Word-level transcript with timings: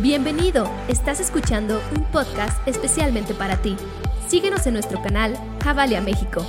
Bienvenido, 0.00 0.70
estás 0.86 1.18
escuchando 1.18 1.82
un 1.96 2.04
podcast 2.12 2.56
especialmente 2.68 3.34
para 3.34 3.60
ti. 3.60 3.76
Síguenos 4.28 4.64
en 4.68 4.74
nuestro 4.74 5.02
canal 5.02 5.34
Javalia 5.64 6.00
México. 6.00 6.46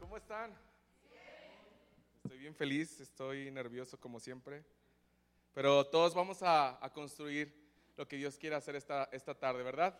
¿Cómo 0.00 0.16
están? 0.16 0.52
Estoy 2.24 2.38
bien 2.40 2.56
feliz, 2.56 2.98
estoy 2.98 3.52
nervioso 3.52 4.00
como 4.00 4.18
siempre, 4.18 4.64
pero 5.54 5.86
todos 5.86 6.12
vamos 6.12 6.42
a, 6.42 6.84
a 6.84 6.92
construir 6.92 7.54
lo 7.96 8.08
que 8.08 8.16
Dios 8.16 8.36
quiere 8.36 8.56
hacer 8.56 8.74
esta, 8.74 9.08
esta 9.12 9.38
tarde, 9.38 9.62
¿verdad? 9.62 9.96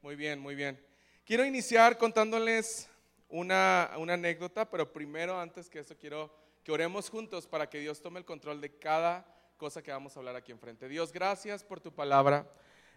Muy 0.00 0.16
bien, 0.16 0.40
muy 0.40 0.56
bien. 0.56 0.84
Quiero 1.24 1.44
iniciar 1.44 1.96
contándoles 1.96 2.90
una, 3.28 3.92
una 3.98 4.14
anécdota, 4.14 4.68
pero 4.68 4.92
primero, 4.92 5.38
antes 5.38 5.70
que 5.70 5.78
eso, 5.78 5.96
quiero 5.96 6.41
que 6.64 6.72
oremos 6.72 7.10
juntos 7.10 7.46
para 7.46 7.68
que 7.68 7.80
Dios 7.80 8.00
tome 8.00 8.20
el 8.20 8.24
control 8.24 8.60
de 8.60 8.76
cada 8.78 9.26
cosa 9.56 9.82
que 9.82 9.90
vamos 9.90 10.16
a 10.16 10.20
hablar 10.20 10.36
aquí 10.36 10.52
enfrente. 10.52 10.88
Dios, 10.88 11.12
gracias 11.12 11.64
por 11.64 11.80
tu 11.80 11.92
palabra. 11.92 12.50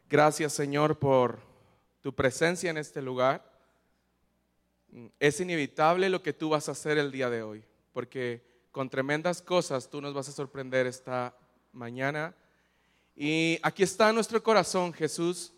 Gracias, 0.08 0.53
Señor, 0.53 0.99
por 0.99 1.39
tu 2.02 2.13
presencia 2.13 2.70
en 2.70 2.77
este 2.77 3.02
lugar. 3.02 3.52
Es 5.20 5.39
inevitable 5.39 6.09
lo 6.09 6.22
que 6.22 6.34
tú 6.34 6.49
vas 6.49 6.70
a 6.70 6.73
hacer 6.73 6.98
el 6.98 7.12
día 7.12 7.30
de 7.30 7.44
hoy, 7.44 7.63
porque 7.91 8.44
con 8.72 8.89
tremendas 8.89 9.41
cosas 9.41 9.89
tú 9.89 10.00
nos 10.02 10.13
vas 10.13 10.30
a 10.30 10.31
sorprender 10.31 10.86
esta 10.86 11.36
mañana. 11.72 12.36
Y 13.16 13.59
aquí 13.63 13.84
está 13.84 14.13
nuestro 14.13 14.41
corazón, 14.44 14.94
Jesús, 14.94 15.53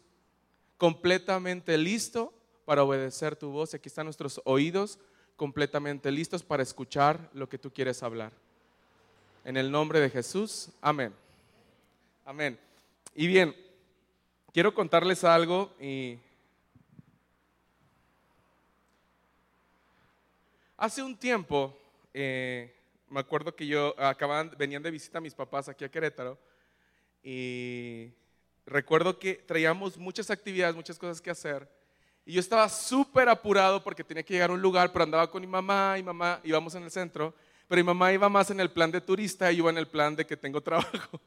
completamente 0.78 1.78
listo 1.78 2.34
para 2.64 2.84
obedecer 2.84 3.36
tu 3.36 3.50
voz. 3.50 3.73
Aquí 3.73 3.89
están 3.89 4.05
nuestros 4.05 4.42
oídos 4.45 4.98
completamente 5.38 6.12
listos 6.12 6.44
para 6.44 6.64
escuchar 6.64 7.30
lo 7.34 7.48
que 7.48 7.59
tú 7.59 7.72
quieres 7.72 8.04
hablar. 8.04 8.34
En 9.45 9.55
el 9.55 9.72
nombre 9.72 10.00
de 10.02 10.09
Jesús, 10.09 10.70
amén. 10.81 11.14
Amén. 12.25 12.59
Y 13.16 13.28
bien, 13.28 13.56
quiero 14.52 14.73
contarles 14.73 15.23
algo 15.23 15.73
y 15.80 16.17
hace 20.76 21.02
un 21.02 21.16
tiempo, 21.16 21.78
eh, 22.14 22.76
me 23.09 23.20
acuerdo 23.20 23.56
que 23.56 23.67
yo 23.67 23.95
acababan, 23.98 24.52
venían 24.58 24.83
de 24.83 24.92
visita 24.92 25.20
a 25.20 25.22
mis 25.22 25.36
papás 25.36 25.70
aquí 25.70 25.86
a 25.86 25.89
Querétaro 25.89 26.38
y 27.23 28.09
recuerdo 28.66 29.20
que 29.20 29.36
traíamos 29.36 29.98
muchas 29.98 30.30
actividades, 30.31 30.76
muchas 30.76 30.98
cosas 30.98 31.22
que 31.22 31.30
hacer 31.30 31.70
y 32.28 32.33
yo 32.33 32.42
estaba 32.42 32.67
súper 32.67 33.30
apurado 33.30 33.81
porque 33.81 34.03
tenía 34.03 34.22
que 34.22 34.33
llegar 34.33 34.50
a 34.50 34.53
un 34.53 34.61
lugar, 34.61 34.92
pero 34.92 35.03
andaba 35.03 35.31
con 35.31 35.39
mi 35.39 35.47
mamá 35.47 35.95
y 35.97 36.03
mamá 36.03 36.42
íbamos 36.44 36.75
en 36.75 36.83
el 36.83 36.92
centro, 36.92 37.33
pero 37.70 37.80
mi 37.80 37.86
mamá 37.86 38.11
iba 38.11 38.28
más 38.28 38.52
en 38.52 38.59
el 38.59 38.70
plan 38.70 38.92
de 38.92 39.00
turista 39.00 39.50
y 39.50 39.56
yo 39.56 39.70
en 39.70 39.78
el 39.78 39.88
plan 39.88 40.14
de 40.14 40.28
que 40.28 40.36
tengo 40.36 40.59
trabajo. 40.70 41.22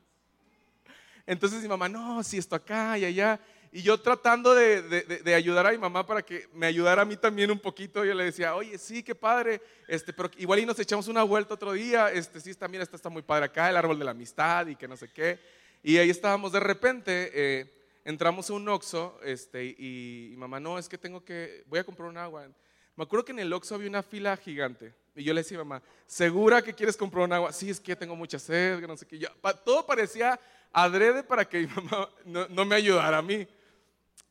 Entonces 1.27 1.63
mi 1.63 1.69
mamá, 1.69 1.89
no, 1.89 2.23
si 2.23 2.37
esto 2.37 2.55
acá 2.55 2.99
y 2.99 3.07
allá. 3.07 3.41
Y 3.73 3.81
yo 3.81 3.99
tratando 3.99 4.55
de, 4.55 4.83
de, 4.83 5.35
ayudar 5.35 5.67
a 5.67 5.71
mi 5.71 5.79
mamá 5.79 6.05
para 6.05 6.21
que 6.21 6.47
me 6.53 6.67
ayudara 6.67 7.01
a 7.01 7.07
mí 7.07 7.17
también 7.17 7.51
un 7.51 7.61
poquito, 7.61 8.05
yo 8.05 8.13
le 8.13 8.25
decía, 8.25 8.55
oye, 8.55 8.77
sí, 8.77 9.03
qué 9.03 9.15
padre, 9.15 9.63
este, 9.89 10.13
pero 10.13 10.31
igual 10.37 10.59
y 10.59 10.67
nos 10.67 10.79
echamos 10.81 11.09
una 11.09 11.23
vuelta 11.23 11.55
otro 11.55 11.73
día, 11.73 12.13
este, 12.13 12.41
sí, 12.41 12.55
también 12.55 12.83
está, 12.83 12.97
está 12.97 13.09
muy 13.09 13.23
padre 13.23 13.47
acá, 13.47 13.71
el 13.71 13.77
árbol 13.79 13.99
de 13.99 14.05
la 14.05 14.11
amistad 14.11 14.67
y 14.67 14.77
que 14.77 14.87
no 14.87 14.99
sé 14.99 15.09
qué. 15.11 15.39
Y 15.83 15.97
ahí 15.97 16.11
estábamos 16.11 16.53
de 16.53 16.61
repente, 16.61 17.31
eh, 17.33 17.80
entramos 18.05 18.51
a 18.51 18.55
un 18.55 18.69
Oxxo 18.69 19.19
este, 19.23 19.65
y, 19.65 20.35
mamá, 20.37 20.61
no, 20.61 20.79
es 20.79 20.89
que 20.89 20.99
tengo 20.99 21.25
que, 21.25 21.65
voy 21.67 21.79
a 21.79 21.85
comprar 21.85 22.09
un 22.09 22.17
agua. 22.17 22.49
Me 22.97 23.05
acuerdo 23.05 23.25
que 23.25 23.33
en 23.33 23.41
el 23.41 23.53
Oxxo 23.53 23.75
había 23.75 23.89
una 23.89 24.03
fila 24.03 24.37
gigante 24.37 24.95
y 25.15 25.25
yo 25.25 25.35
le 25.35 25.41
decía 25.41 25.59
a 25.59 25.65
mamá, 25.65 25.83
¿segura 26.07 26.63
que 26.63 26.75
quieres 26.75 26.97
comprar 26.97 27.25
un 27.25 27.33
agua? 27.33 27.53
Sí, 27.53 27.71
es 27.71 27.81
que 27.81 27.97
tengo 27.97 28.17
mucha 28.17 28.39
sed, 28.39 28.81
no 28.87 28.97
sé 28.97 29.07
qué. 29.07 29.29
todo 29.65 29.87
parecía 29.87 30.39
adrede 30.73 31.23
para 31.23 31.45
que 31.45 31.61
mi 31.61 31.67
mamá 31.67 32.09
no, 32.25 32.65
me 32.65 32.77
ayudara 32.77 33.19
a 33.19 33.23
mí. 33.23 33.47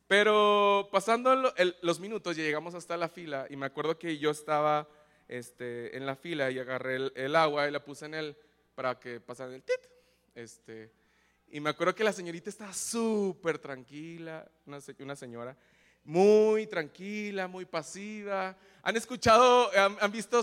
Pero 0.06 0.88
pasando 0.90 1.52
los 1.82 2.00
minutos 2.00 2.36
ya 2.36 2.42
llegamos 2.42 2.74
hasta 2.74 2.96
la 2.96 3.08
fila 3.08 3.46
y 3.48 3.56
me 3.56 3.66
acuerdo 3.66 3.96
que 3.96 4.18
yo 4.18 4.30
estaba 4.30 4.88
este, 5.28 5.96
en 5.96 6.04
la 6.04 6.16
fila 6.16 6.50
y 6.50 6.58
agarré 6.58 7.12
el, 7.14 7.36
agua 7.36 7.68
y 7.68 7.70
la 7.70 7.84
puse 7.84 8.06
en 8.06 8.14
el, 8.14 8.36
para 8.74 8.98
que 8.98 9.20
pasara 9.20 9.54
el 9.54 9.62
tit. 9.62 9.80
Este, 10.34 10.90
y 11.52 11.60
me 11.60 11.70
acuerdo 11.70 11.94
que 11.94 12.04
la 12.04 12.12
señorita 12.12 12.48
estaba 12.48 12.72
súper 12.72 13.58
tranquila, 13.58 14.48
una, 14.66 15.16
señora, 15.16 15.56
muy 16.04 16.66
tranquila, 16.68 17.48
muy 17.48 17.64
pasiva. 17.64 18.56
¿Han 18.82 18.96
escuchado, 18.96 19.70
han, 20.00 20.12
visto 20.12 20.42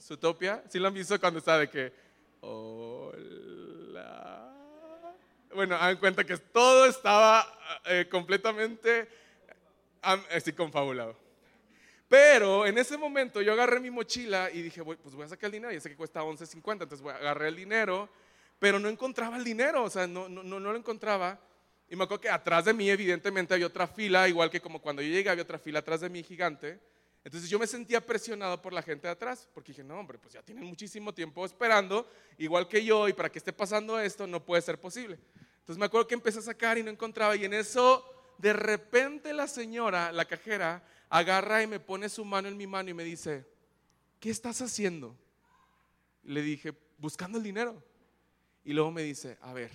Zootopia? 0.00 0.64
¿Sí 0.68 0.80
lo 0.80 0.88
han 0.88 0.94
visto 0.94 1.20
cuando 1.20 1.40
de 1.40 1.70
que, 1.70 1.92
hola? 2.40 3.24
Bueno, 5.54 5.76
hagan 5.76 5.98
cuenta 5.98 6.24
que 6.24 6.36
todo 6.36 6.86
estaba 6.86 7.46
eh, 7.86 8.08
completamente 8.10 9.08
así 10.02 10.52
confabulado. 10.52 11.16
Pero 12.08 12.66
en 12.66 12.76
ese 12.78 12.96
momento 12.96 13.40
yo 13.40 13.52
agarré 13.52 13.78
mi 13.78 13.90
mochila 13.90 14.50
y 14.50 14.62
dije, 14.62 14.82
pues 14.82 15.14
voy 15.14 15.26
a 15.26 15.28
sacar 15.28 15.46
el 15.46 15.52
dinero, 15.52 15.72
ya 15.72 15.80
sé 15.80 15.90
que 15.90 15.96
cuesta 15.96 16.22
11.50, 16.22 16.72
entonces 16.72 17.02
voy 17.02 17.12
a 17.12 17.16
agarrar 17.16 17.48
el 17.48 17.56
dinero 17.56 18.08
pero 18.58 18.78
no 18.78 18.88
encontraba 18.88 19.36
el 19.36 19.44
dinero, 19.44 19.84
o 19.84 19.90
sea, 19.90 20.06
no, 20.06 20.28
no, 20.28 20.42
no, 20.42 20.58
lo 20.58 20.76
encontraba. 20.76 21.38
Y 21.88 21.96
me 21.96 22.04
acuerdo 22.04 22.20
que 22.20 22.28
atrás 22.28 22.64
de 22.64 22.74
mí, 22.74 22.90
evidentemente, 22.90 23.54
había 23.54 23.66
otra 23.66 23.86
fila, 23.86 24.28
igual 24.28 24.50
que 24.50 24.60
como 24.60 24.80
cuando 24.80 25.00
yo 25.00 25.08
llegué, 25.08 25.30
había 25.30 25.44
otra 25.44 25.58
fila 25.58 25.78
atrás 25.78 26.00
de 26.00 26.08
mí 26.08 26.22
gigante. 26.22 26.80
Entonces 27.24 27.48
yo 27.50 27.58
me 27.58 27.66
sentía 27.66 28.04
presionado 28.04 28.60
por 28.60 28.72
la 28.72 28.82
gente 28.82 29.06
de 29.06 29.12
atrás, 29.12 29.48
porque 29.54 29.72
dije, 29.72 29.84
no, 29.84 29.98
hombre, 29.98 30.18
pues 30.18 30.34
ya 30.34 30.42
tienen 30.42 30.64
muchísimo 30.64 31.12
tiempo 31.12 31.44
esperando, 31.44 32.08
igual 32.36 32.68
que 32.68 32.84
yo, 32.84 33.08
y 33.08 33.12
para 33.12 33.30
que 33.30 33.38
esté 33.38 33.52
pasando 33.52 33.98
esto, 33.98 34.26
no 34.26 34.44
puede 34.44 34.62
ser 34.62 34.80
posible. 34.80 35.18
Entonces 35.60 35.78
me 35.78 35.86
acuerdo 35.86 36.06
que 36.06 36.14
empecé 36.14 36.38
a 36.38 36.42
sacar 36.42 36.78
y 36.78 36.82
no 36.82 36.90
encontraba, 36.90 37.36
y 37.36 37.44
en 37.44 37.54
eso, 37.54 38.04
de 38.38 38.52
repente 38.52 39.32
la 39.32 39.46
señora, 39.46 40.12
la 40.12 40.24
cajera, 40.24 40.82
agarra 41.10 41.62
y 41.62 41.66
me 41.66 41.80
pone 41.80 42.08
su 42.08 42.24
mano 42.24 42.48
en 42.48 42.56
mi 42.56 42.66
mano 42.66 42.90
y 42.90 42.94
me 42.94 43.04
dice, 43.04 43.46
¿qué 44.20 44.30
estás 44.30 44.62
haciendo? 44.62 45.16
Le 46.22 46.42
dije, 46.42 46.72
buscando 46.98 47.38
el 47.38 47.44
dinero. 47.44 47.82
Y 48.68 48.74
luego 48.74 48.90
me 48.90 49.02
dice, 49.02 49.38
a 49.40 49.54
ver, 49.54 49.70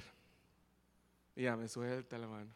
ya 1.36 1.58
me 1.58 1.68
suelta 1.68 2.16
la 2.16 2.28
mano. 2.28 2.54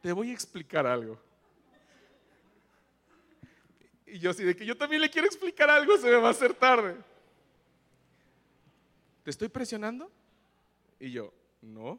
Te 0.00 0.12
voy 0.12 0.30
a 0.30 0.34
explicar 0.34 0.86
algo. 0.86 1.20
Y 4.06 4.20
yo 4.20 4.30
así 4.30 4.44
de 4.44 4.54
que 4.54 4.64
yo 4.64 4.76
también 4.76 5.02
le 5.02 5.10
quiero 5.10 5.26
explicar 5.26 5.68
algo, 5.68 5.98
se 5.98 6.08
me 6.08 6.14
va 6.14 6.28
a 6.28 6.30
hacer 6.30 6.54
tarde. 6.54 6.94
¿Te 9.24 9.32
estoy 9.32 9.48
presionando? 9.48 10.08
Y 11.00 11.10
yo, 11.10 11.34
no. 11.60 11.98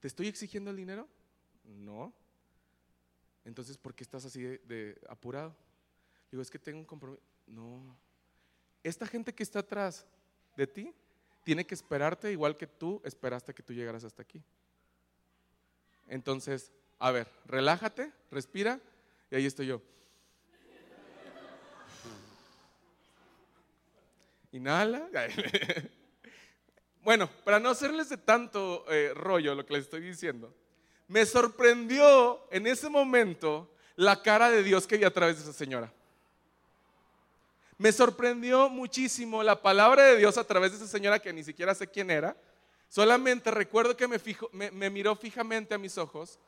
¿Te 0.00 0.08
estoy 0.08 0.28
exigiendo 0.28 0.70
el 0.70 0.78
dinero? 0.78 1.06
No. 1.62 2.10
Entonces, 3.44 3.76
¿por 3.76 3.94
qué 3.94 4.02
estás 4.02 4.24
así 4.24 4.40
de, 4.40 4.58
de 4.60 4.98
apurado? 5.10 5.54
Digo, 6.30 6.40
es 6.40 6.50
que 6.50 6.58
tengo 6.58 6.78
un 6.78 6.86
compromiso. 6.86 7.22
No. 7.46 7.94
Esta 8.82 9.06
gente 9.06 9.34
que 9.34 9.42
está 9.42 9.58
atrás 9.58 10.06
de 10.56 10.66
ti 10.66 10.94
tiene 11.46 11.64
que 11.64 11.76
esperarte 11.76 12.32
igual 12.32 12.56
que 12.56 12.66
tú 12.66 13.00
esperaste 13.04 13.54
que 13.54 13.62
tú 13.62 13.72
llegaras 13.72 14.02
hasta 14.02 14.20
aquí. 14.20 14.42
Entonces, 16.08 16.72
a 16.98 17.12
ver, 17.12 17.28
relájate, 17.44 18.12
respira, 18.32 18.80
y 19.30 19.36
ahí 19.36 19.46
estoy 19.46 19.68
yo. 19.68 19.80
Inhala. 24.50 25.08
Bueno, 27.04 27.30
para 27.44 27.60
no 27.60 27.68
hacerles 27.68 28.08
de 28.08 28.16
tanto 28.16 28.84
eh, 28.90 29.12
rollo 29.14 29.54
lo 29.54 29.64
que 29.64 29.74
les 29.74 29.84
estoy 29.84 30.00
diciendo, 30.00 30.52
me 31.06 31.24
sorprendió 31.24 32.48
en 32.50 32.66
ese 32.66 32.90
momento 32.90 33.72
la 33.94 34.20
cara 34.22 34.50
de 34.50 34.64
Dios 34.64 34.88
que 34.88 34.96
vi 34.96 35.04
a 35.04 35.14
través 35.14 35.36
de 35.36 35.44
esa 35.44 35.52
señora. 35.52 35.92
Me 37.78 37.92
sorprendió 37.92 38.70
muchísimo 38.70 39.42
la 39.42 39.60
palabra 39.60 40.04
de 40.04 40.16
Dios 40.16 40.38
a 40.38 40.44
través 40.44 40.72
de 40.72 40.78
esa 40.78 40.86
señora 40.86 41.18
que 41.18 41.32
ni 41.32 41.44
siquiera 41.44 41.74
sé 41.74 41.86
quién 41.86 42.10
era. 42.10 42.36
Solamente 42.88 43.50
recuerdo 43.50 43.96
que 43.96 44.08
me, 44.08 44.18
me, 44.70 44.90
miró 44.90 45.14
fijamente 45.16 45.74
a 45.74 45.78
mis 45.78 45.98
ojos 45.98 46.38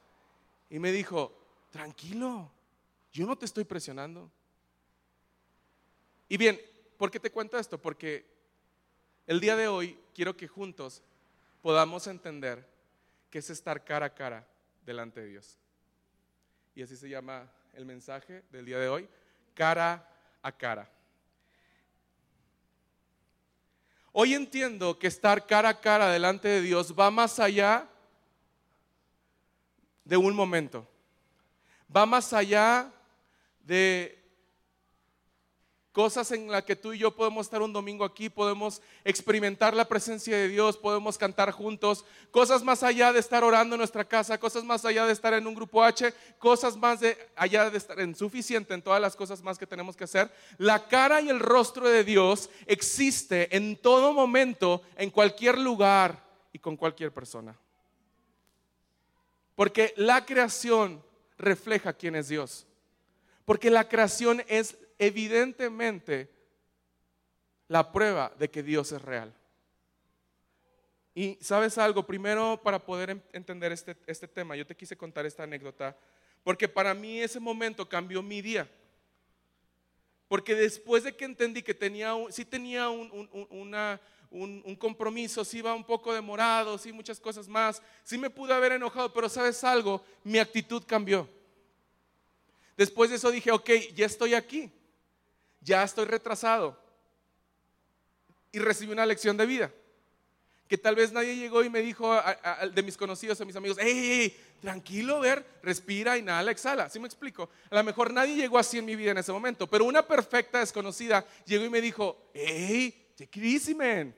y 0.70 0.78
me 0.78 0.90
dijo, 0.90 1.36
tranquilo, 1.70 2.50
yo 3.12 3.26
no 3.26 3.36
te 3.36 3.44
estoy 3.44 3.64
presionando. 3.64 4.30
Y 6.28 6.36
bien, 6.36 6.60
¿por 6.96 7.10
qué 7.10 7.20
te 7.20 7.30
cuento 7.30 7.58
esto? 7.58 7.76
Porque 7.80 8.24
el 9.26 9.40
día 9.40 9.56
de 9.56 9.68
hoy 9.68 9.98
quiero 10.14 10.36
que 10.36 10.48
juntos 10.48 11.02
podamos 11.60 12.06
entender 12.06 12.66
qué 13.30 13.38
es 13.40 13.50
estar 13.50 13.84
cara 13.84 14.06
a 14.06 14.14
cara 14.14 14.46
delante 14.86 15.20
de 15.20 15.26
Dios. 15.26 15.58
Y 16.74 16.82
así 16.82 16.96
se 16.96 17.08
llama 17.08 17.50
el 17.74 17.84
mensaje 17.84 18.44
del 18.50 18.64
día 18.64 18.78
de 18.78 18.88
hoy, 18.88 19.08
cara 19.54 20.08
a 20.42 20.52
cara. 20.52 20.90
Hoy 24.12 24.34
entiendo 24.34 24.98
que 24.98 25.06
estar 25.06 25.46
cara 25.46 25.68
a 25.68 25.80
cara 25.80 26.10
delante 26.10 26.48
de 26.48 26.60
Dios 26.60 26.94
va 26.98 27.10
más 27.10 27.38
allá 27.38 27.86
de 30.04 30.16
un 30.16 30.34
momento. 30.34 30.88
Va 31.94 32.06
más 32.06 32.32
allá 32.32 32.90
de 33.60 34.17
cosas 35.98 36.30
en 36.30 36.48
las 36.48 36.62
que 36.62 36.76
tú 36.76 36.92
y 36.92 36.98
yo 37.00 37.10
podemos 37.10 37.44
estar 37.44 37.60
un 37.60 37.72
domingo 37.72 38.04
aquí, 38.04 38.28
podemos 38.28 38.80
experimentar 39.02 39.74
la 39.74 39.88
presencia 39.88 40.36
de 40.36 40.46
Dios, 40.46 40.76
podemos 40.76 41.18
cantar 41.18 41.50
juntos, 41.50 42.04
cosas 42.30 42.62
más 42.62 42.84
allá 42.84 43.12
de 43.12 43.18
estar 43.18 43.42
orando 43.42 43.74
en 43.74 43.80
nuestra 43.80 44.04
casa, 44.04 44.38
cosas 44.38 44.62
más 44.62 44.84
allá 44.84 45.06
de 45.06 45.12
estar 45.12 45.34
en 45.34 45.44
un 45.44 45.56
grupo 45.56 45.82
H, 45.82 46.14
cosas 46.38 46.76
más 46.76 47.00
de 47.00 47.18
allá 47.34 47.68
de 47.68 47.78
estar 47.78 47.98
en 47.98 48.14
suficiente 48.14 48.74
en 48.74 48.82
todas 48.82 49.00
las 49.00 49.16
cosas 49.16 49.42
más 49.42 49.58
que 49.58 49.66
tenemos 49.66 49.96
que 49.96 50.04
hacer. 50.04 50.30
La 50.56 50.86
cara 50.86 51.20
y 51.20 51.30
el 51.30 51.40
rostro 51.40 51.88
de 51.88 52.04
Dios 52.04 52.48
existe 52.66 53.56
en 53.56 53.76
todo 53.76 54.12
momento, 54.12 54.82
en 54.94 55.10
cualquier 55.10 55.58
lugar 55.58 56.22
y 56.52 56.60
con 56.60 56.76
cualquier 56.76 57.12
persona. 57.12 57.58
Porque 59.56 59.94
la 59.96 60.24
creación 60.24 61.02
refleja 61.38 61.92
quién 61.92 62.14
es 62.14 62.28
Dios. 62.28 62.68
Porque 63.44 63.68
la 63.68 63.88
creación 63.88 64.44
es 64.46 64.76
evidentemente 64.98 66.30
la 67.68 67.92
prueba 67.92 68.32
de 68.38 68.50
que 68.50 68.62
Dios 68.62 68.92
es 68.92 69.02
real. 69.02 69.32
Y 71.14 71.36
sabes 71.40 71.78
algo, 71.78 72.06
primero 72.06 72.60
para 72.62 72.78
poder 72.78 73.22
entender 73.32 73.72
este, 73.72 73.96
este, 74.06 74.28
tema, 74.28 74.56
yo 74.56 74.66
te 74.66 74.76
quise 74.76 74.96
contar 74.96 75.26
esta 75.26 75.42
anécdota, 75.42 75.96
porque 76.44 76.68
para 76.68 76.94
mí 76.94 77.20
ese 77.20 77.40
momento 77.40 77.88
cambió 77.88 78.22
mi 78.22 78.40
día. 78.40 78.70
Porque 80.28 80.54
después 80.54 81.04
de 81.04 81.16
que 81.16 81.24
entendí 81.24 81.62
que 81.62 81.74
tenía, 81.74 82.14
sí 82.30 82.44
tenía 82.44 82.88
un, 82.88 83.28
una, 83.50 84.00
un, 84.30 84.76
compromiso, 84.76 85.44
sí 85.44 85.58
iba 85.58 85.74
un 85.74 85.84
poco 85.84 86.12
demorado, 86.12 86.78
sí 86.78 86.92
muchas 86.92 87.18
cosas 87.18 87.48
más, 87.48 87.82
sí 88.04 88.18
me 88.18 88.30
pude 88.30 88.52
haber 88.52 88.72
enojado, 88.72 89.12
pero 89.12 89.28
sabes 89.28 89.64
algo, 89.64 90.04
mi 90.22 90.38
actitud 90.38 90.82
cambió. 90.86 91.28
Después 92.76 93.10
de 93.10 93.16
eso 93.16 93.30
dije, 93.30 93.50
ok, 93.50 93.70
ya 93.94 94.06
estoy 94.06 94.34
aquí, 94.34 94.70
ya 95.60 95.82
estoy 95.82 96.06
retrasado. 96.06 96.78
Y 98.52 98.58
recibí 98.58 98.92
una 98.92 99.06
lección 99.06 99.36
de 99.36 99.46
vida. 99.46 99.72
Que 100.68 100.78
tal 100.78 100.94
vez 100.94 101.12
nadie 101.12 101.36
llegó 101.36 101.62
y 101.64 101.70
me 101.70 101.80
dijo 101.80 102.14
de 102.74 102.82
mis 102.82 102.96
conocidos, 102.96 103.40
a 103.40 103.44
mis 103.44 103.56
amigos, 103.56 103.78
hey, 103.80 104.36
tranquilo, 104.60 105.20
ver, 105.20 105.44
respira, 105.62 106.18
inhala, 106.18 106.50
exhala. 106.50 106.90
¿Sí 106.90 107.00
me 107.00 107.06
explico? 107.06 107.48
A 107.70 107.76
lo 107.76 107.84
mejor 107.84 108.12
nadie 108.12 108.36
llegó 108.36 108.58
así 108.58 108.78
en 108.78 108.84
mi 108.84 108.94
vida 108.94 109.12
en 109.12 109.18
ese 109.18 109.32
momento, 109.32 109.66
pero 109.66 109.84
una 109.84 110.06
perfecta 110.06 110.58
desconocida 110.58 111.26
llegó 111.46 111.64
y 111.64 111.70
me 111.70 111.80
dijo, 111.80 112.30
hey, 112.34 112.94
it 113.18 113.76
man. 113.76 114.14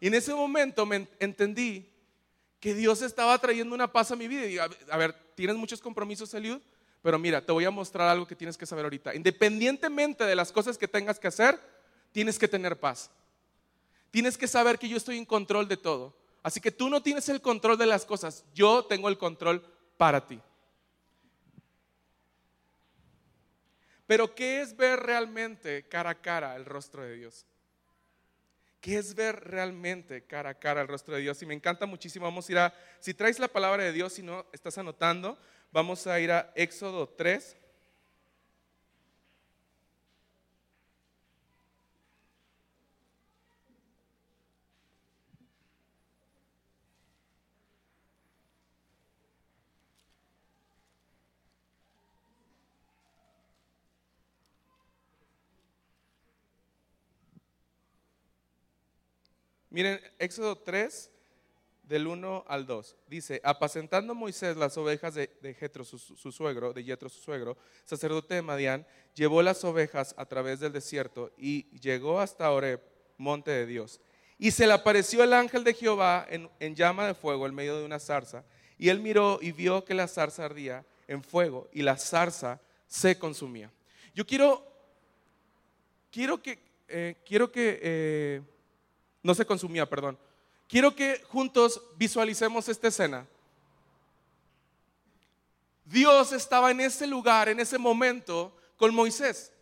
Y 0.00 0.06
en 0.08 0.14
ese 0.14 0.34
momento 0.34 0.86
me 0.86 1.06
entendí 1.20 1.88
que 2.58 2.74
Dios 2.74 3.02
estaba 3.02 3.38
trayendo 3.38 3.74
una 3.74 3.92
paz 3.92 4.10
a 4.12 4.16
mi 4.16 4.28
vida. 4.28 4.46
Y 4.46 4.58
a, 4.58 4.68
a 4.90 4.96
ver, 4.96 5.14
¿tienes 5.34 5.56
muchos 5.56 5.80
compromisos, 5.80 6.32
Eliud? 6.32 6.60
Pero 7.02 7.18
mira, 7.18 7.44
te 7.44 7.52
voy 7.52 7.64
a 7.64 7.70
mostrar 7.70 8.08
algo 8.08 8.26
que 8.26 8.36
tienes 8.36 8.56
que 8.56 8.64
saber 8.64 8.84
ahorita. 8.84 9.14
Independientemente 9.14 10.24
de 10.24 10.36
las 10.36 10.52
cosas 10.52 10.78
que 10.78 10.86
tengas 10.86 11.18
que 11.18 11.28
hacer, 11.28 11.58
tienes 12.12 12.38
que 12.38 12.48
tener 12.48 12.78
paz. 12.78 13.10
Tienes 14.10 14.38
que 14.38 14.46
saber 14.46 14.78
que 14.78 14.88
yo 14.88 14.96
estoy 14.96 15.18
en 15.18 15.24
control 15.24 15.66
de 15.66 15.76
todo. 15.76 16.16
Así 16.42 16.60
que 16.60 16.70
tú 16.70 16.88
no 16.88 17.02
tienes 17.02 17.28
el 17.28 17.40
control 17.40 17.76
de 17.76 17.86
las 17.86 18.04
cosas, 18.04 18.44
yo 18.54 18.84
tengo 18.84 19.08
el 19.08 19.18
control 19.18 19.64
para 19.96 20.26
ti. 20.26 20.40
Pero 24.06 24.34
¿qué 24.34 24.60
es 24.60 24.76
ver 24.76 25.00
realmente 25.00 25.88
cara 25.88 26.10
a 26.10 26.20
cara 26.20 26.56
el 26.56 26.64
rostro 26.64 27.02
de 27.02 27.14
Dios? 27.14 27.46
¿Qué 28.80 28.98
es 28.98 29.14
ver 29.14 29.36
realmente 29.44 30.24
cara 30.26 30.50
a 30.50 30.54
cara 30.54 30.82
el 30.82 30.88
rostro 30.88 31.14
de 31.14 31.22
Dios? 31.22 31.40
Y 31.40 31.46
me 31.46 31.54
encanta 31.54 31.86
muchísimo. 31.86 32.26
Vamos 32.26 32.48
a 32.48 32.52
ir 32.52 32.58
a, 32.58 32.74
si 32.98 33.14
traes 33.14 33.38
la 33.38 33.46
palabra 33.48 33.84
de 33.84 33.92
Dios, 33.92 34.12
si 34.12 34.22
no 34.22 34.44
estás 34.52 34.76
anotando, 34.76 35.38
Vamos 35.72 36.06
a 36.06 36.20
ir 36.20 36.30
a 36.30 36.52
Éxodo 36.54 37.06
3. 37.06 37.56
Miren, 59.70 59.98
Éxodo 60.18 60.54
3, 60.54 61.10
del 61.92 62.06
1 62.06 62.46
al 62.48 62.64
2. 62.64 62.96
Dice, 63.06 63.42
apacentando 63.44 64.14
Moisés 64.14 64.56
las 64.56 64.78
ovejas 64.78 65.12
de, 65.12 65.28
de 65.42 65.52
Jetro, 65.52 65.84
su, 65.84 65.98
suegro, 65.98 66.72
de 66.72 66.96
su 67.10 67.20
suegro, 67.20 67.58
sacerdote 67.84 68.34
de 68.34 68.40
Madián, 68.40 68.86
llevó 69.14 69.42
las 69.42 69.62
ovejas 69.62 70.14
a 70.16 70.24
través 70.24 70.58
del 70.58 70.72
desierto 70.72 71.32
y 71.36 71.64
llegó 71.80 72.18
hasta 72.18 72.50
Oreb, 72.50 72.80
monte 73.18 73.50
de 73.50 73.66
Dios. 73.66 74.00
Y 74.38 74.52
se 74.52 74.66
le 74.66 74.72
apareció 74.72 75.22
el 75.22 75.34
ángel 75.34 75.64
de 75.64 75.74
Jehová 75.74 76.26
en, 76.30 76.48
en 76.60 76.74
llama 76.74 77.06
de 77.06 77.12
fuego 77.12 77.46
en 77.46 77.54
medio 77.54 77.78
de 77.78 77.84
una 77.84 78.00
zarza. 78.00 78.42
Y 78.78 78.88
él 78.88 78.98
miró 78.98 79.38
y 79.42 79.52
vio 79.52 79.84
que 79.84 79.92
la 79.92 80.08
zarza 80.08 80.46
ardía 80.46 80.86
en 81.06 81.22
fuego 81.22 81.68
y 81.74 81.82
la 81.82 81.98
zarza 81.98 82.58
se 82.86 83.18
consumía. 83.18 83.70
Yo 84.14 84.24
quiero, 84.24 84.66
quiero 86.10 86.40
que, 86.40 86.58
eh, 86.88 87.16
quiero 87.26 87.52
que, 87.52 87.78
eh, 87.82 88.42
no 89.22 89.34
se 89.34 89.44
consumía, 89.44 89.84
perdón 89.84 90.16
Quiero 90.72 90.96
que 90.96 91.22
juntos 91.28 91.82
visualicemos 91.98 92.66
esta 92.66 92.88
escena. 92.88 93.26
Dios 95.84 96.32
estaba 96.32 96.70
en 96.70 96.80
ese 96.80 97.06
lugar, 97.06 97.50
en 97.50 97.60
ese 97.60 97.76
momento, 97.76 98.56
con 98.78 98.94
Moisés. 98.94 99.52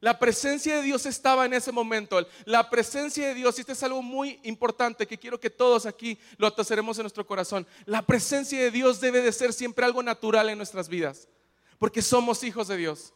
La 0.00 0.18
presencia 0.18 0.74
de 0.74 0.82
Dios 0.82 1.06
estaba 1.06 1.46
en 1.46 1.54
ese 1.54 1.70
momento. 1.70 2.26
La 2.46 2.68
presencia 2.68 3.28
de 3.28 3.34
Dios, 3.34 3.56
y 3.56 3.60
esto 3.60 3.74
es 3.74 3.82
algo 3.84 4.02
muy 4.02 4.40
importante 4.42 5.06
que 5.06 5.18
quiero 5.18 5.38
que 5.38 5.50
todos 5.50 5.86
aquí 5.86 6.18
lo 6.36 6.48
ataceremos 6.48 6.98
en 6.98 7.04
nuestro 7.04 7.24
corazón. 7.24 7.64
La 7.84 8.02
presencia 8.02 8.58
de 8.58 8.72
Dios 8.72 9.00
debe 9.00 9.22
de 9.22 9.30
ser 9.30 9.52
siempre 9.52 9.84
algo 9.84 10.02
natural 10.02 10.48
en 10.48 10.58
nuestras 10.58 10.88
vidas, 10.88 11.28
porque 11.78 12.02
somos 12.02 12.42
hijos 12.42 12.66
de 12.66 12.76
Dios. 12.76 13.14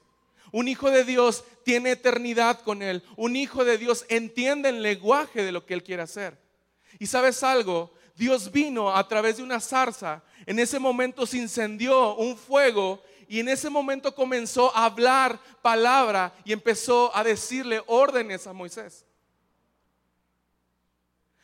Un 0.53 0.69
hijo 0.69 0.89
de 0.89 1.03
Dios 1.03 1.43
tiene 1.65 1.91
eternidad 1.91 2.61
con 2.61 2.81
Él. 2.81 3.03
Un 3.17 3.35
hijo 3.35 3.65
de 3.65 3.77
Dios 3.77 4.07
entiende 4.09 4.69
el 4.69 4.83
lenguaje 4.83 5.43
de 5.43 5.51
lo 5.51 5.67
que 5.67 5.75
Él 5.75 5.83
quiere 5.83 6.03
hacer. 6.03 6.47
Y 6.99 7.07
sabes 7.07 7.43
algo, 7.43 7.93
Dios 8.15 8.51
vino 8.51 8.95
a 8.95 9.07
través 9.07 9.37
de 9.37 9.43
una 9.43 9.61
zarza. 9.61 10.23
En 10.47 10.59
ese 10.59 10.79
momento 10.79 11.27
se 11.27 11.39
incendió 11.39 12.17
un 12.17 12.37
fuego 12.37 13.03
y 13.29 13.41
en 13.41 13.49
ese 13.49 13.71
momento 13.71 14.15
comenzó 14.15 14.75
a 14.75 14.87
hablar 14.87 15.39
palabra 15.63 16.35
y 16.45 16.53
empezó 16.53 17.15
a 17.15 17.23
decirle 17.23 17.83
órdenes 17.87 18.47
a 18.47 18.53
Moisés. 18.53 19.05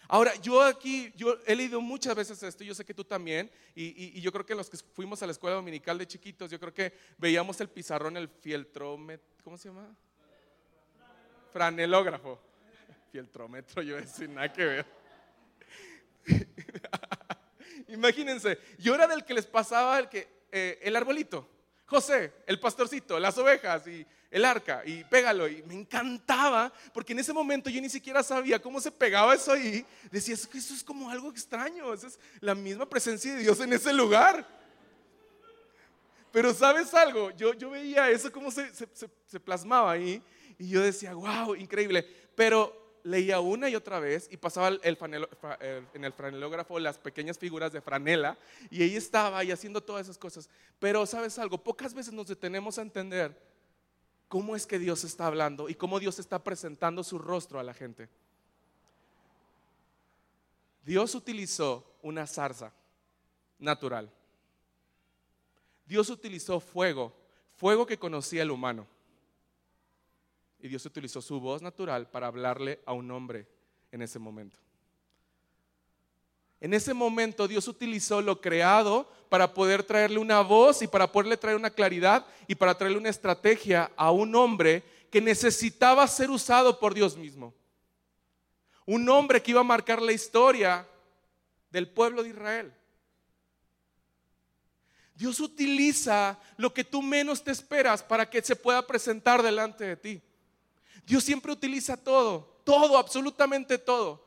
Ahora, 0.09 0.35
yo 0.37 0.63
aquí, 0.63 1.13
yo 1.17 1.39
he 1.47 1.55
leído 1.57 1.81
muchas 1.81 2.15
veces 2.15 2.43
esto, 2.43 2.63
yo 2.63 2.75
sé 2.75 2.85
que 2.85 2.93
tú 2.93 3.05
también, 3.05 3.51
y, 3.75 4.21
yo 4.21 4.31
creo 4.33 4.45
que 4.45 4.55
los 4.55 4.69
que 4.69 4.77
fuimos 4.77 5.23
a 5.23 5.27
la 5.27 5.33
escuela 5.33 5.57
dominical 5.57 5.97
de 5.97 6.07
chiquitos, 6.07 6.51
yo 6.51 6.61
creo 6.61 6.75
que 6.75 6.93
veíamos 7.19 7.61
el 7.61 7.69
pizarrón, 7.69 8.17
el 8.17 8.29
fieltrómetro, 8.29 9.27
¿cómo 9.43 9.57
se 9.57 9.69
llama? 9.69 9.95
Franelógrafo. 11.53 12.39
Fieltrómetro, 13.13 13.83
yo 13.83 13.97
decir, 13.97 14.29
nada 14.29 14.53
que 14.53 14.65
ver. 14.65 15.04
Imagínense, 17.95 18.59
yo 18.79 18.95
era 18.95 19.07
del 19.07 19.25
que 19.25 19.35
les 19.35 19.47
pasaba 19.47 19.99
el, 19.99 20.09
que, 20.09 20.29
eh, 20.51 20.79
el 20.83 20.97
arbolito, 20.97 21.49
José, 21.87 22.33
el 22.47 22.59
pastorcito, 22.59 23.19
las 23.21 23.39
ovejas 23.39 23.87
y 23.87 24.05
el 24.31 24.45
arca, 24.45 24.83
y 24.85 25.05
pégalo. 25.05 25.47
Y 25.47 25.63
me 25.63 25.75
encantaba, 25.75 26.73
porque 26.93 27.13
en 27.13 27.21
ese 27.21 27.33
momento 27.33 27.71
yo 27.71 27.81
ni 27.81 27.89
siquiera 27.89 28.23
sabía 28.23 28.61
cómo 28.61 28.81
se 28.81 28.91
pegaba 28.91 29.35
eso 29.35 29.53
ahí. 29.53 29.87
Decía, 30.11 30.35
eso, 30.35 30.49
eso 30.53 30.75
es 30.75 30.83
como 30.83 31.09
algo 31.09 31.31
extraño, 31.31 31.95
esa 31.95 32.09
es 32.09 32.19
la 32.41 32.55
misma 32.55 32.89
presencia 32.89 33.33
de 33.33 33.43
Dios 33.43 33.61
en 33.61 33.73
ese 33.73 33.93
lugar. 33.93 34.45
Pero 36.33 36.53
sabes 36.53 36.93
algo, 36.95 37.31
yo, 37.31 37.55
yo 37.55 37.71
veía 37.71 38.11
eso 38.11 38.33
como 38.33 38.51
se, 38.51 38.75
se, 38.75 38.89
se 39.27 39.41
plasmaba 39.41 39.93
ahí, 39.93 40.21
y 40.59 40.69
yo 40.69 40.83
decía, 40.83 41.15
wow, 41.15 41.55
increíble. 41.55 42.05
Pero 42.35 42.84
leía 43.05 43.39
una 43.39 43.69
y 43.69 43.77
otra 43.77 44.01
vez 44.01 44.29
y 44.33 44.37
pasaba 44.37 44.69
el, 44.69 44.81
en 44.83 46.05
el 46.05 46.13
franelógrafo 46.13 46.79
las 46.81 46.99
pequeñas 46.99 47.39
figuras 47.39 47.71
de 47.71 47.81
franela 47.81 48.37
y 48.71 48.83
ahí 48.83 48.97
estaba 48.97 49.39
ahí 49.39 49.53
haciendo 49.53 49.83
todas 49.83 50.07
esas 50.07 50.19
cosas. 50.19 50.49
Pero 50.81 51.07
sabes 51.07 51.39
algo, 51.39 51.59
pocas 51.59 51.95
veces 51.95 52.13
nos 52.13 52.27
detenemos 52.27 52.79
a 52.79 52.83
entender 52.83 53.39
cómo 54.27 54.57
es 54.57 54.67
que 54.67 54.79
Dios 54.79 55.05
está 55.05 55.27
hablando 55.27 55.69
y 55.69 55.75
cómo 55.75 56.01
Dios 56.01 56.19
está 56.19 56.43
presentando 56.43 57.05
su 57.05 57.19
rostro 57.19 57.61
a 57.61 57.63
la 57.63 57.75
gente. 57.75 58.09
Dios 60.83 61.15
utilizó 61.15 61.85
una 62.03 62.27
zarza 62.27 62.73
natural. 63.59 64.11
Dios 65.87 66.09
utilizó 66.09 66.59
fuego, 66.59 67.15
fuego 67.57 67.87
que 67.87 67.99
conocía 67.99 68.43
el 68.43 68.51
humano. 68.51 68.87
Y 70.65 70.69
Dios 70.69 70.87
utilizó 70.87 71.21
su 71.21 71.41
voz 71.41 71.61
natural 71.61 72.09
para 72.09 72.27
hablarle 72.27 72.81
a 72.87 72.95
un 72.95 73.11
hombre 73.11 73.47
en 73.93 74.01
ese 74.01 74.19
momento. 74.19 74.59
En 76.59 76.73
ese 76.73 76.95
momento 76.95 77.47
Dios 77.47 77.69
utilizó 77.69 78.23
lo 78.23 78.41
creado 78.41 79.07
para 79.29 79.53
poder 79.53 79.83
traerle 79.83 80.19
una 80.19 80.41
voz 80.41 80.81
y 80.81 80.87
para 80.87 81.13
poderle 81.13 81.37
traer 81.37 81.59
una 81.59 81.69
claridad 81.69 82.25
y 82.49 82.55
para 82.55 82.79
traerle 82.79 82.97
una 82.97 83.11
estrategia 83.11 83.93
a 83.95 84.11
un 84.11 84.35
hombre 84.35 84.83
que 85.11 85.21
necesitaba 85.21 86.09
ser 86.09 86.31
usado 86.31 86.81
por 86.81 86.95
Dios 86.95 87.15
mismo. 87.15 87.53
Un 88.87 89.07
hombre 89.11 89.43
que 89.43 89.51
iba 89.51 89.61
a 89.61 89.65
marcar 89.65 90.01
la 90.01 90.13
historia 90.13 90.89
del 91.69 91.91
pueblo 91.91 92.23
de 92.23 92.31
Israel. 92.31 92.73
Dios 95.15 95.41
utiliza 95.41 96.41
lo 96.57 96.73
que 96.73 96.85
tú 96.85 97.03
menos 97.03 97.45
te 97.45 97.51
esperas 97.51 98.03
para 98.03 98.31
que 98.31 98.41
se 98.41 98.57
pueda 98.57 98.87
presentar 98.87 99.43
delante 99.43 99.85
de 99.85 99.97
ti. 99.99 100.23
Dios 101.07 101.25
siempre 101.25 101.53
utiliza 101.53 101.97
todo, 101.97 102.61
todo, 102.65 102.97
absolutamente 102.97 103.79
todo. 103.79 104.25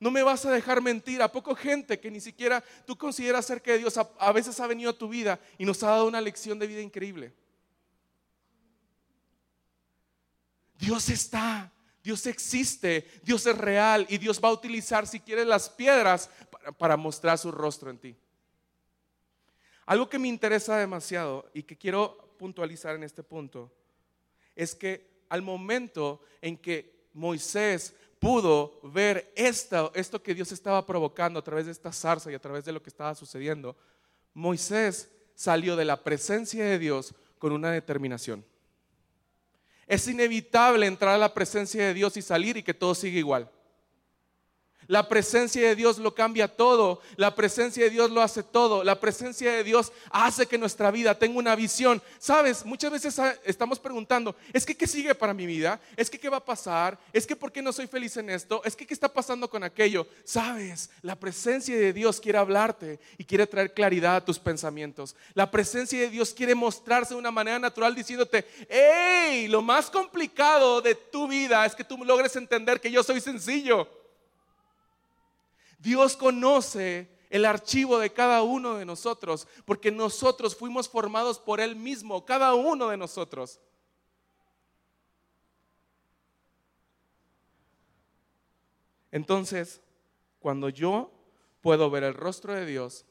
No 0.00 0.10
me 0.10 0.22
vas 0.22 0.44
a 0.44 0.50
dejar 0.50 0.82
mentir. 0.82 1.22
A 1.22 1.30
poco 1.30 1.54
gente 1.54 2.00
que 2.00 2.10
ni 2.10 2.20
siquiera 2.20 2.62
tú 2.86 2.96
consideras 2.96 3.46
cerca 3.46 3.72
de 3.72 3.78
Dios 3.78 3.96
a, 3.96 4.32
veces 4.32 4.58
ha 4.60 4.66
venido 4.66 4.90
a 4.90 4.98
tu 4.98 5.08
vida 5.08 5.38
y 5.58 5.64
nos 5.64 5.82
ha 5.82 5.90
dado 5.90 6.06
una 6.06 6.20
lección 6.20 6.58
de 6.58 6.66
vida 6.66 6.80
increíble. 6.80 7.32
Dios 10.78 11.08
está, 11.08 11.72
Dios 12.02 12.26
existe, 12.26 13.08
Dios 13.22 13.46
es 13.46 13.56
real 13.56 14.06
y 14.10 14.18
Dios 14.18 14.40
va 14.42 14.48
a 14.48 14.52
utilizar, 14.52 15.06
si 15.06 15.20
quieres, 15.20 15.46
las 15.46 15.70
piedras 15.70 16.28
para, 16.50 16.72
para 16.72 16.96
mostrar 16.96 17.38
su 17.38 17.50
rostro 17.50 17.90
en 17.90 17.98
ti. 17.98 18.16
Algo 19.86 20.08
que 20.08 20.18
me 20.18 20.28
interesa 20.28 20.76
demasiado 20.76 21.50
y 21.54 21.62
que 21.62 21.78
quiero 21.78 22.34
puntualizar 22.38 22.94
en 22.96 23.04
este 23.04 23.22
punto 23.22 23.72
es 24.56 24.74
que 24.74 25.13
al 25.34 25.42
momento 25.42 26.20
en 26.40 26.56
que 26.56 27.08
Moisés 27.12 27.92
pudo 28.20 28.78
ver 28.84 29.32
esto, 29.34 29.90
esto 29.92 30.22
que 30.22 30.32
Dios 30.32 30.52
estaba 30.52 30.86
provocando 30.86 31.40
a 31.40 31.42
través 31.42 31.66
de 31.66 31.72
esta 31.72 31.92
zarza 31.92 32.30
y 32.30 32.36
a 32.36 32.38
través 32.38 32.64
de 32.64 32.70
lo 32.70 32.80
que 32.80 32.88
estaba 32.88 33.16
sucediendo, 33.16 33.76
Moisés 34.32 35.10
salió 35.34 35.74
de 35.74 35.86
la 35.86 36.04
presencia 36.04 36.64
de 36.64 36.78
Dios 36.78 37.16
con 37.40 37.50
una 37.50 37.72
determinación. 37.72 38.44
Es 39.88 40.06
inevitable 40.06 40.86
entrar 40.86 41.16
a 41.16 41.18
la 41.18 41.34
presencia 41.34 41.84
de 41.84 41.94
Dios 41.94 42.16
y 42.16 42.22
salir 42.22 42.56
y 42.56 42.62
que 42.62 42.72
todo 42.72 42.94
siga 42.94 43.18
igual. 43.18 43.50
La 44.86 45.08
presencia 45.08 45.68
de 45.68 45.76
Dios 45.76 45.98
lo 45.98 46.14
cambia 46.14 46.48
todo. 46.48 47.00
La 47.16 47.34
presencia 47.34 47.84
de 47.84 47.90
Dios 47.90 48.10
lo 48.10 48.22
hace 48.22 48.42
todo. 48.42 48.84
La 48.84 49.00
presencia 49.00 49.52
de 49.52 49.64
Dios 49.64 49.92
hace 50.10 50.46
que 50.46 50.58
nuestra 50.58 50.90
vida 50.90 51.18
tenga 51.18 51.38
una 51.38 51.54
visión. 51.54 52.02
Sabes, 52.18 52.64
muchas 52.64 52.90
veces 52.90 53.18
estamos 53.44 53.78
preguntando, 53.78 54.36
¿es 54.52 54.64
que 54.64 54.76
qué 54.76 54.86
sigue 54.86 55.14
para 55.14 55.34
mi 55.34 55.46
vida? 55.46 55.80
¿Es 55.96 56.10
que 56.10 56.18
qué 56.18 56.28
va 56.28 56.38
a 56.38 56.44
pasar? 56.44 56.98
¿Es 57.12 57.26
que 57.26 57.36
por 57.36 57.52
qué 57.52 57.62
no 57.62 57.72
soy 57.72 57.86
feliz 57.86 58.16
en 58.16 58.30
esto? 58.30 58.62
¿Es 58.64 58.76
que 58.76 58.86
qué 58.86 58.94
está 58.94 59.08
pasando 59.08 59.48
con 59.48 59.64
aquello? 59.64 60.06
Sabes, 60.24 60.90
la 61.02 61.16
presencia 61.16 61.76
de 61.76 61.92
Dios 61.92 62.20
quiere 62.20 62.38
hablarte 62.38 62.98
y 63.18 63.24
quiere 63.24 63.46
traer 63.46 63.72
claridad 63.72 64.16
a 64.16 64.24
tus 64.24 64.38
pensamientos. 64.38 65.16
La 65.34 65.50
presencia 65.50 65.98
de 66.00 66.10
Dios 66.10 66.32
quiere 66.32 66.54
mostrarse 66.54 67.14
de 67.14 67.20
una 67.20 67.30
manera 67.30 67.58
natural 67.58 67.94
diciéndote, 67.94 68.44
hey, 68.68 69.48
lo 69.48 69.62
más 69.62 69.90
complicado 69.90 70.80
de 70.80 70.94
tu 70.94 71.28
vida 71.28 71.64
es 71.66 71.74
que 71.74 71.84
tú 71.84 71.96
logres 72.04 72.36
entender 72.36 72.80
que 72.80 72.90
yo 72.90 73.02
soy 73.02 73.20
sencillo. 73.20 73.88
Dios 75.84 76.16
conoce 76.16 77.10
el 77.28 77.44
archivo 77.44 77.98
de 77.98 78.10
cada 78.10 78.42
uno 78.42 78.76
de 78.76 78.86
nosotros, 78.86 79.46
porque 79.66 79.92
nosotros 79.92 80.56
fuimos 80.56 80.88
formados 80.88 81.38
por 81.38 81.60
Él 81.60 81.76
mismo, 81.76 82.24
cada 82.24 82.54
uno 82.54 82.88
de 82.88 82.96
nosotros. 82.96 83.60
Entonces, 89.12 89.82
cuando 90.40 90.70
yo 90.70 91.12
puedo 91.60 91.90
ver 91.90 92.04
el 92.04 92.14
rostro 92.14 92.54
de 92.54 92.64
Dios, 92.64 93.04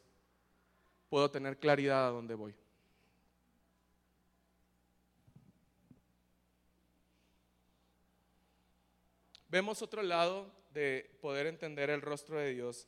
puedo 1.10 1.30
tener 1.30 1.60
claridad 1.60 2.08
a 2.08 2.12
dónde 2.12 2.34
voy. 2.34 2.56
Vemos 9.48 9.84
otro 9.84 10.02
lado 10.02 10.63
de 10.74 11.18
poder 11.22 11.48
entender 11.48 11.90
el 11.90 12.02
rostro 12.02 12.40
de 12.40 12.54
Dios, 12.54 12.88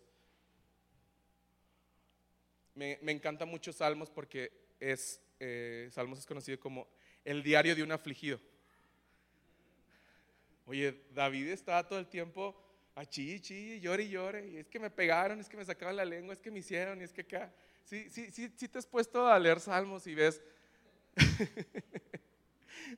me, 2.73 2.99
encanta 3.07 3.45
mucho 3.45 3.71
Salmos 3.71 4.09
porque 4.09 4.51
es, 4.79 5.21
eh, 5.39 5.87
Salmos 5.91 6.19
es 6.19 6.25
conocido 6.25 6.59
como 6.59 6.87
el 7.23 7.41
diario 7.41 7.75
de 7.75 7.83
un 7.83 7.91
afligido. 7.91 8.39
Oye, 10.65 11.03
David 11.11 11.49
estaba 11.49 11.87
todo 11.87 11.99
el 11.99 12.07
tiempo 12.07 12.61
a 12.95 13.05
chi, 13.05 13.39
llore 13.79 14.03
y 14.03 14.09
llore, 14.09 14.47
y 14.47 14.57
es 14.57 14.67
que 14.67 14.79
me 14.79 14.89
pegaron, 14.89 15.39
es 15.39 15.47
que 15.47 15.57
me 15.57 15.65
sacaban 15.65 15.95
la 15.95 16.05
lengua, 16.05 16.33
es 16.33 16.41
que 16.41 16.51
me 16.51 16.59
hicieron, 16.59 16.99
y 17.01 17.03
es 17.03 17.13
que 17.13 17.21
acá. 17.21 17.53
Sí, 17.83 18.09
sí, 18.09 18.31
sí, 18.31 18.51
sí 18.57 18.67
te 18.67 18.79
has 18.79 18.87
puesto 18.87 19.27
a 19.27 19.37
leer 19.37 19.59
Salmos 19.59 20.07
y 20.07 20.15
ves. 20.15 20.41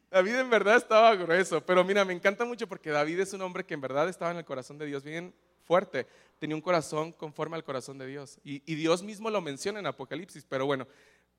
David 0.10 0.36
en 0.36 0.50
verdad 0.50 0.77
estaba 0.77 1.15
grueso, 1.15 1.65
pero 1.65 1.84
mira, 1.84 2.06
me 2.06 2.13
encanta 2.13 2.46
mucho 2.46 2.67
porque 2.67 2.89
David 2.89 3.20
es 3.20 3.34
un 3.34 3.41
hombre 3.41 3.65
que 3.65 3.74
en 3.74 3.82
verdad 3.82 4.10
estaba 4.10 4.32
en 4.32 4.38
el 4.38 4.46
corazón 4.46 4.77
de 4.77 4.86
Dios 4.86 5.03
bien 5.03 5.34
fuerte. 5.63 6.08
Tenía 6.39 6.56
un 6.56 6.62
corazón 6.62 7.12
conforme 7.12 7.56
al 7.56 7.63
corazón 7.63 7.98
de 7.98 8.08
Dios. 8.08 8.39
Y, 8.44 8.62
y 8.72 8.75
Dios 8.75 9.03
mismo 9.03 9.29
lo 9.29 9.41
menciona 9.41 9.79
en 9.79 9.88
Apocalipsis, 9.88 10.46
pero 10.48 10.65
bueno, 10.65 10.88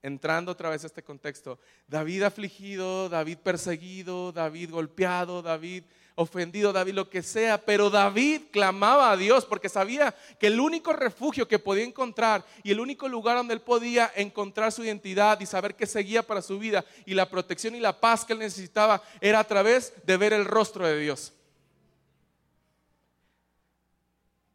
entrando 0.02 0.52
otra 0.52 0.70
vez 0.70 0.84
a 0.84 0.86
este 0.86 1.02
contexto, 1.02 1.58
David 1.86 2.22
afligido, 2.22 3.08
David 3.08 3.38
perseguido, 3.38 4.32
David 4.32 4.70
golpeado, 4.70 5.42
David 5.42 5.84
ofendido, 6.18 6.72
David 6.72 6.94
lo 6.94 7.08
que 7.08 7.22
sea, 7.22 7.64
pero 7.64 7.90
David 7.90 8.42
clamaba 8.50 9.12
a 9.12 9.16
Dios 9.16 9.44
porque 9.44 9.68
sabía 9.68 10.16
que 10.40 10.48
el 10.48 10.58
único 10.58 10.92
refugio 10.92 11.46
que 11.46 11.60
podía 11.60 11.84
encontrar 11.84 12.44
y 12.64 12.72
el 12.72 12.80
único 12.80 13.08
lugar 13.08 13.36
donde 13.36 13.54
él 13.54 13.60
podía 13.60 14.10
encontrar 14.16 14.72
su 14.72 14.82
identidad 14.82 15.38
y 15.40 15.46
saber 15.46 15.76
que 15.76 15.86
seguía 15.86 16.24
para 16.24 16.42
su 16.42 16.58
vida 16.58 16.84
y 17.06 17.14
la 17.14 17.30
protección 17.30 17.76
y 17.76 17.80
la 17.80 18.00
paz 18.00 18.24
que 18.24 18.32
él 18.32 18.40
necesitaba 18.40 19.00
era 19.20 19.38
a 19.38 19.44
través 19.44 19.92
de 20.04 20.16
ver 20.16 20.32
el 20.32 20.44
rostro 20.44 20.84
de 20.84 20.98
Dios. 20.98 21.32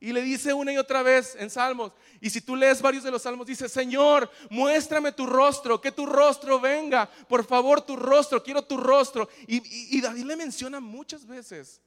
Y 0.03 0.11
le 0.11 0.21
dice 0.21 0.53
una 0.53 0.73
y 0.73 0.77
otra 0.77 1.01
vez 1.01 1.33
en 1.39 1.49
Salmos. 1.49 1.93
Y 2.19 2.29
si 2.29 2.41
tú 2.41 2.57
lees 2.57 2.81
varios 2.81 3.05
de 3.05 3.09
los 3.09 3.21
Salmos, 3.21 3.47
dice, 3.47 3.69
Señor, 3.69 4.29
muéstrame 4.49 5.13
tu 5.13 5.25
rostro, 5.25 5.79
que 5.79 5.93
tu 5.93 6.05
rostro 6.05 6.59
venga. 6.59 7.09
Por 7.09 7.45
favor, 7.45 7.79
tu 7.79 7.95
rostro, 7.95 8.43
quiero 8.43 8.65
tu 8.65 8.75
rostro. 8.75 9.29
Y, 9.47 10.01
David 10.01 10.25
le 10.25 10.35
menciona 10.35 10.81
muchas 10.81 11.25
veces 11.25 11.81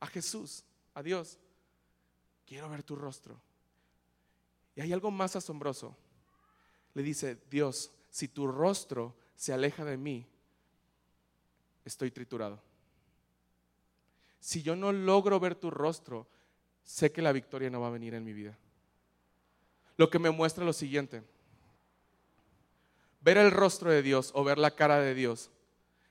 a 0.00 0.08
Jesús, 0.08 0.64
a 0.94 1.02
Dios. 1.04 1.38
Quiero 2.44 2.68
ver 2.68 2.82
tu 2.82 2.96
rostro. 2.96 3.40
Y 4.74 4.80
hay 4.80 4.92
algo 4.92 5.12
más 5.12 5.36
asombroso. 5.36 5.96
Le 6.92 7.04
dice, 7.04 7.40
Dios, 7.48 7.92
si 8.10 8.26
tu 8.26 8.48
rostro 8.48 9.14
se 9.36 9.52
aleja 9.52 9.84
de 9.84 9.96
mí, 9.96 10.26
estoy 11.84 12.10
triturado. 12.10 12.60
Si 14.40 14.60
yo 14.60 14.74
no 14.74 14.90
logro 14.90 15.38
ver 15.38 15.54
tu 15.54 15.70
rostro, 15.70 16.26
sé 16.84 17.10
que 17.10 17.22
la 17.22 17.32
victoria 17.32 17.70
no 17.70 17.80
va 17.80 17.88
a 17.88 17.90
venir 17.90 18.14
en 18.14 18.24
mi 18.24 18.32
vida. 18.32 18.56
Lo 19.96 20.10
que 20.10 20.18
me 20.18 20.30
muestra 20.30 20.64
lo 20.64 20.72
siguiente. 20.72 21.22
Ver 23.20 23.38
el 23.38 23.50
rostro 23.50 23.90
de 23.90 24.02
Dios 24.02 24.30
o 24.34 24.44
ver 24.44 24.58
la 24.58 24.74
cara 24.74 25.00
de 25.00 25.14
Dios 25.14 25.50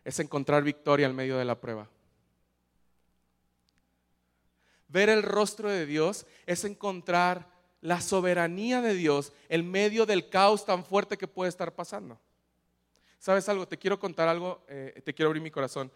es 0.04 0.20
encontrar 0.20 0.64
victoria 0.64 1.06
en 1.06 1.16
medio 1.16 1.38
de 1.38 1.46
la 1.46 1.60
prueba. 1.60 1.88
Ver 4.88 5.10
el 5.10 5.24
rostro 5.24 5.70
de 5.70 5.86
Dios 5.86 6.26
es 6.46 6.66
encontrar 6.66 7.48
la 7.82 8.00
soberanía 8.00 8.82
de 8.82 8.94
Dios 8.94 9.34
en 9.50 9.70
medio 9.70 10.06
del 10.06 10.30
caos 10.30 10.66
tan 10.66 10.86
fuerte 10.86 11.18
que 11.18 11.28
puede 11.28 11.50
estar 11.50 11.74
pasando. 11.74 12.20
¿Sabes 13.20 13.48
algo? 13.50 13.68
Te 13.68 13.78
quiero 13.78 14.00
contar 14.00 14.28
algo, 14.28 14.64
eh, 14.68 15.02
te 15.04 15.14
quiero 15.14 15.30
abrir 15.30 15.42
mi 15.42 15.52
corazón. 15.52 15.92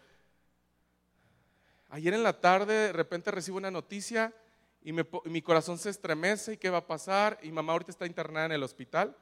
Ayer 1.90 2.12
en 2.14 2.22
la 2.22 2.40
tarde 2.40 2.74
de 2.74 2.92
repente 2.92 3.30
recibo 3.30 3.56
una 3.56 3.70
noticia 3.70 4.34
y 4.82 4.92
mi 4.92 5.42
corazón 5.42 5.78
se 5.78 5.90
estremece 5.90 6.54
y 6.54 6.56
qué 6.56 6.70
va 6.70 6.78
a 6.78 6.86
pasar 6.86 7.38
y 7.42 7.52
mamá 7.52 7.72
ahorita 7.72 7.90
está 7.90 8.06
internada 8.06 8.46
en 8.46 8.52
el 8.52 8.62
hospital 8.62 9.16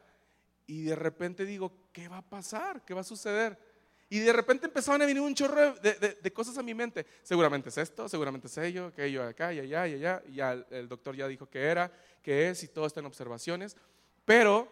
y 0.66 0.84
de 0.84 0.96
repente 0.96 1.44
digo, 1.44 1.72
¿qué 1.92 2.08
va 2.08 2.18
a 2.18 2.28
pasar? 2.28 2.84
¿Qué 2.84 2.92
va 2.92 3.00
a 3.02 3.04
suceder? 3.04 3.58
Y 4.08 4.20
de 4.20 4.32
repente 4.32 4.66
empezaban 4.66 5.02
a 5.02 5.06
venir 5.06 5.22
un 5.22 5.34
chorro 5.34 5.75
de, 5.75 6.32
cosas 6.32 6.56
a 6.58 6.62
mi 6.62 6.75
mente. 6.75 7.06
Seguramente 7.22 7.70
es 7.70 7.78
esto, 7.78 8.08
seguramente 8.08 8.46
es 8.46 8.56
ello, 8.58 8.92
que 8.92 9.04
ello 9.04 9.25
acá 9.25 9.52
y 9.52 9.60
allá 9.60 9.88
y 9.88 9.94
allá. 9.94 10.22
Y 10.28 10.34
ya 10.34 10.52
el, 10.70 10.88
doctor 10.88 11.16
ya 11.16 11.26
dijo 11.26 11.48
que 11.48 11.62
era, 11.62 11.92
que 12.22 12.48
es 12.48 12.62
y 12.62 12.68
todo 12.68 12.86
está 12.86 13.00
en 13.00 13.06
observaciones. 13.06 13.76
Pero, 14.25 14.68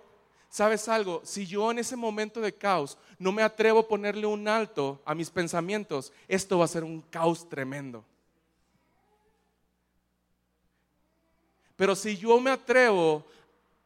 ¿sabes 0.49 0.89
algo? 0.89 1.21
Si 1.25 1.47
yo 1.47 1.71
en 1.71 1.81
ese 1.81 1.97
momento 1.97 2.41
de 2.41 2.55
caos 2.55 2.97
no 3.19 3.33
me 3.33 3.43
atrevo 3.43 3.81
a 3.81 3.89
ponerle 3.89 4.27
un 4.27 4.47
alto 4.47 5.03
a 5.05 5.15
mis 5.17 5.31
pensamientos, 5.31 6.13
esto 6.29 6.59
va 6.59 6.67
a 6.67 6.69
ser 6.69 6.85
un 6.85 7.03
caos 7.03 7.49
tremendo. 7.49 8.05
Pero 11.77 11.97
si 11.97 12.17
yo 12.17 12.39
me 12.41 12.51
atrevo 12.51 13.25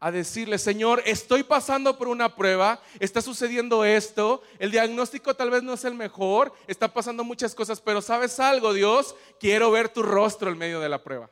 a 0.00 0.12
decirle, 0.12 0.58
Señor, 0.58 1.02
estoy 1.06 1.42
pasando 1.42 1.98
por 1.98 2.06
una 2.08 2.36
prueba, 2.36 2.80
está 3.00 3.20
sucediendo 3.20 3.84
esto, 3.84 4.42
el 4.58 4.70
diagnóstico 4.70 5.34
tal 5.34 5.50
vez 5.50 5.62
no 5.62 5.74
es 5.74 5.84
el 5.84 5.94
mejor, 5.94 6.52
está 6.68 6.92
pasando 6.92 7.24
muchas 7.24 7.54
cosas, 7.54 7.80
pero 7.80 8.00
sabes 8.00 8.38
algo, 8.38 8.72
Dios, 8.72 9.16
quiero 9.40 9.70
ver 9.72 9.88
tu 9.88 10.02
rostro 10.02 10.50
en 10.50 10.58
medio 10.58 10.78
de 10.80 10.88
la 10.88 11.02
prueba. 11.02 11.28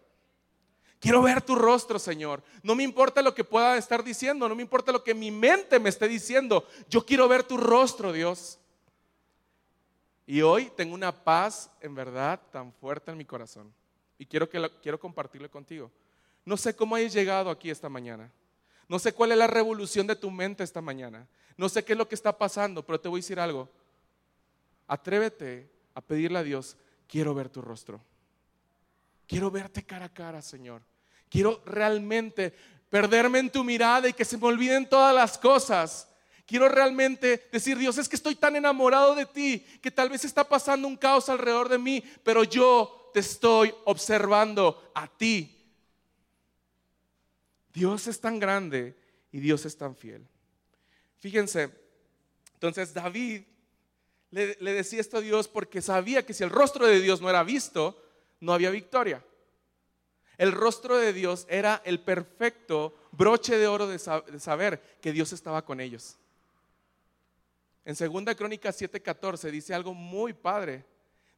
Quiero 0.98 1.22
ver 1.22 1.42
tu 1.42 1.54
rostro, 1.54 1.98
Señor. 1.98 2.42
No 2.62 2.74
me 2.74 2.82
importa 2.82 3.22
lo 3.22 3.34
que 3.34 3.44
pueda 3.44 3.76
estar 3.76 4.02
diciendo, 4.02 4.48
no 4.48 4.56
me 4.56 4.62
importa 4.62 4.90
lo 4.90 5.04
que 5.04 5.14
mi 5.14 5.30
mente 5.30 5.78
me 5.78 5.90
esté 5.90 6.08
diciendo. 6.08 6.66
Yo 6.88 7.04
quiero 7.04 7.28
ver 7.28 7.44
tu 7.44 7.56
rostro, 7.56 8.12
Dios. 8.12 8.58
Y 10.26 10.40
hoy 10.42 10.72
tengo 10.74 10.94
una 10.94 11.12
paz 11.12 11.70
en 11.80 11.94
verdad 11.94 12.40
tan 12.50 12.72
fuerte 12.72 13.12
en 13.12 13.18
mi 13.18 13.24
corazón. 13.24 13.72
Y 14.18 14.26
quiero, 14.26 14.48
que 14.48 14.68
quiero 14.82 14.98
compartirlo 14.98 15.48
contigo. 15.48 15.92
No 16.46 16.56
sé 16.56 16.74
cómo 16.74 16.94
hayas 16.94 17.12
llegado 17.12 17.50
aquí 17.50 17.68
esta 17.70 17.90
mañana. 17.90 18.32
No 18.88 19.00
sé 19.00 19.12
cuál 19.12 19.32
es 19.32 19.38
la 19.38 19.48
revolución 19.48 20.06
de 20.06 20.14
tu 20.14 20.30
mente 20.30 20.62
esta 20.62 20.80
mañana. 20.80 21.26
No 21.56 21.68
sé 21.68 21.84
qué 21.84 21.92
es 21.92 21.98
lo 21.98 22.08
que 22.08 22.14
está 22.14 22.38
pasando, 22.38 22.86
pero 22.86 23.00
te 23.00 23.08
voy 23.08 23.18
a 23.18 23.22
decir 23.22 23.40
algo. 23.40 23.68
Atrévete 24.86 25.68
a 25.92 26.00
pedirle 26.00 26.38
a 26.38 26.44
Dios, 26.44 26.76
quiero 27.08 27.34
ver 27.34 27.48
tu 27.48 27.60
rostro. 27.60 28.00
Quiero 29.26 29.50
verte 29.50 29.82
cara 29.82 30.06
a 30.06 30.14
cara, 30.14 30.40
Señor. 30.40 30.82
Quiero 31.28 31.60
realmente 31.66 32.54
perderme 32.88 33.40
en 33.40 33.50
tu 33.50 33.64
mirada 33.64 34.08
y 34.08 34.12
que 34.12 34.24
se 34.24 34.38
me 34.38 34.46
olviden 34.46 34.88
todas 34.88 35.12
las 35.12 35.36
cosas. 35.36 36.08
Quiero 36.46 36.68
realmente 36.68 37.48
decir, 37.50 37.76
Dios, 37.76 37.98
es 37.98 38.08
que 38.08 38.14
estoy 38.14 38.36
tan 38.36 38.54
enamorado 38.54 39.16
de 39.16 39.26
ti 39.26 39.66
que 39.82 39.90
tal 39.90 40.10
vez 40.10 40.24
está 40.24 40.48
pasando 40.48 40.86
un 40.86 40.96
caos 40.96 41.28
alrededor 41.28 41.68
de 41.68 41.78
mí, 41.78 42.04
pero 42.22 42.44
yo 42.44 43.10
te 43.12 43.18
estoy 43.18 43.74
observando 43.84 44.92
a 44.94 45.08
ti. 45.08 45.55
Dios 47.76 48.06
es 48.06 48.22
tan 48.22 48.38
grande 48.38 48.96
y 49.30 49.38
Dios 49.38 49.66
es 49.66 49.76
tan 49.76 49.94
fiel. 49.94 50.26
Fíjense, 51.18 51.70
entonces 52.54 52.94
David 52.94 53.42
le, 54.30 54.56
decía 54.56 54.98
esto 54.98 55.18
a 55.18 55.20
Dios 55.20 55.46
porque 55.46 55.82
sabía 55.82 56.24
que 56.24 56.32
si 56.32 56.42
el 56.42 56.48
rostro 56.48 56.86
de 56.86 57.00
Dios 57.00 57.20
no 57.20 57.28
era 57.28 57.42
visto, 57.42 58.02
no 58.40 58.54
había 58.54 58.70
victoria. 58.70 59.22
El 60.38 60.52
rostro 60.52 60.96
de 60.96 61.12
Dios 61.12 61.46
era 61.50 61.82
el 61.84 62.00
perfecto 62.00 62.96
broche 63.12 63.58
de 63.58 63.66
oro 63.66 63.86
de, 63.86 63.98
saber 63.98 64.98
que 65.02 65.12
Dios 65.12 65.34
estaba 65.34 65.62
con 65.62 65.78
ellos. 65.78 66.16
En 67.84 67.94
2 67.94 68.34
Crónicas 68.36 68.80
7:14 68.80 69.50
dice 69.50 69.74
algo 69.74 69.92
muy 69.92 70.32
padre. 70.32 70.82